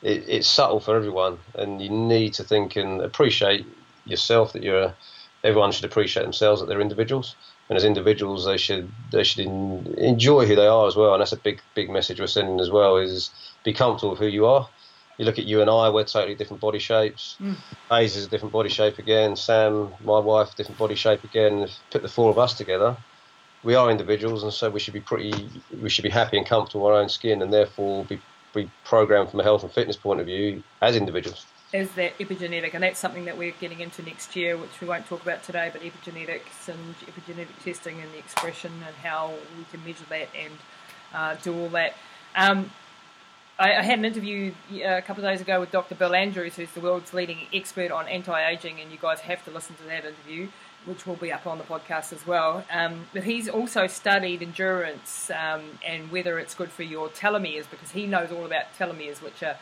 [0.01, 3.67] It, it's subtle for everyone, and you need to think and appreciate
[4.05, 4.95] yourself that you're.
[5.43, 7.35] Everyone should appreciate themselves that they're individuals
[7.69, 9.45] and as individuals they should they should
[9.97, 12.71] enjoy who they are as well and that's a big big message we're sending as
[12.71, 13.29] well is
[13.63, 14.67] be comfortable with who you are
[15.17, 17.37] you look at you and I we're totally different body shapes.
[17.41, 17.55] Mm.
[17.89, 19.35] Hayes is a different body shape again.
[19.35, 21.67] Sam my wife different body shape again.
[21.91, 22.97] Put the four of us together.
[23.63, 25.49] We are individuals and so we should be pretty
[25.81, 28.19] we should be happy and comfortable in our own skin and therefore be,
[28.53, 31.45] be programmed from a health and fitness point of view as individuals.
[31.71, 35.07] Is that epigenetic, and that's something that we're getting into next year, which we won't
[35.07, 39.83] talk about today, but epigenetics and epigenetic testing and the expression and how we can
[39.83, 40.53] measure that and
[41.15, 41.95] uh, do all that.
[42.35, 42.69] Um,
[43.59, 45.93] I, I, had an interview uh, a couple of days ago with Dr.
[45.93, 49.75] Bill Andrews, who's the world's leading expert on anti-aging, and you guys have to listen
[49.75, 50.47] to that interview,
[50.85, 52.65] which will be up on the podcast as well.
[52.71, 57.91] Um, but he's also studied endurance um, and whether it's good for your telomeres, because
[57.91, 59.57] he knows all about telomeres, which are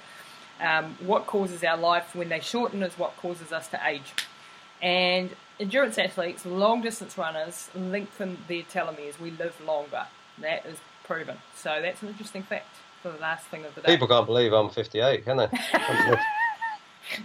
[0.62, 4.14] um, what causes our life when they shorten is what causes us to age.
[4.82, 9.20] And endurance athletes, long distance runners, lengthen their telomeres.
[9.20, 10.06] We live longer.
[10.40, 11.40] That is proven.
[11.56, 12.78] So that's an interesting fact
[13.10, 13.94] the last thing of the day.
[13.94, 15.50] People can't believe I'm 58, can they?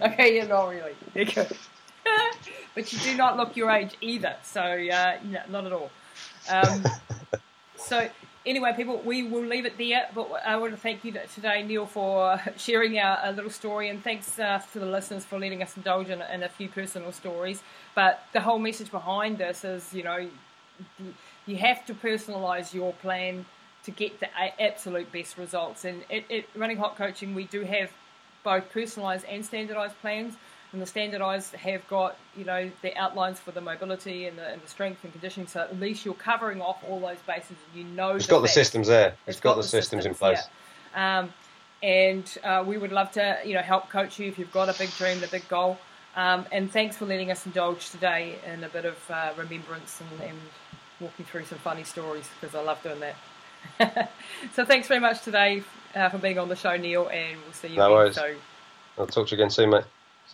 [0.03, 0.95] okay, you're not really.
[2.74, 4.37] but you do not look your age either.
[4.43, 5.91] So, uh, no, not at all.
[6.51, 6.85] Um,
[7.77, 8.09] so
[8.47, 10.07] anyway, people, we will leave it there.
[10.14, 14.03] But I want to thank you today, Neil, for sharing our, our little story, and
[14.03, 17.62] thanks uh, to the listeners for letting us indulge in, in, a few personal stories.
[17.95, 20.29] But the whole message behind this is, you know,
[21.47, 23.47] you have to personalise your plan
[23.87, 24.28] to get the
[24.62, 25.84] absolute best results.
[25.84, 27.91] And at, Running Hot Coaching, we do have
[28.45, 30.34] both personalised and standardised plans
[30.72, 34.61] and the standardised have got you know the outlines for the mobility and the, and
[34.61, 35.47] the, strength and conditioning.
[35.47, 37.51] So at least you're covering off all those bases.
[37.51, 39.09] and You know, it's got the systems there.
[39.26, 40.43] it's, it's got, got, the systems, systems in place.
[40.95, 41.18] Yeah.
[41.20, 41.32] Um,
[41.82, 44.78] and uh, we would love to you know help coach you if you've got a
[44.78, 45.78] big dream, a big goal.
[46.16, 50.28] Um, and thanks for letting us indulge today in a bit of uh, remembrance and,
[50.28, 50.39] and
[50.99, 53.16] walking through some funny stories because I love doing that.
[54.54, 55.62] so thanks very much today
[55.94, 57.96] uh, for being on the show, Neil, and we'll see you no again.
[57.96, 58.14] Worries.
[58.14, 58.34] So,
[58.98, 59.84] I'll talk to you again soon, mate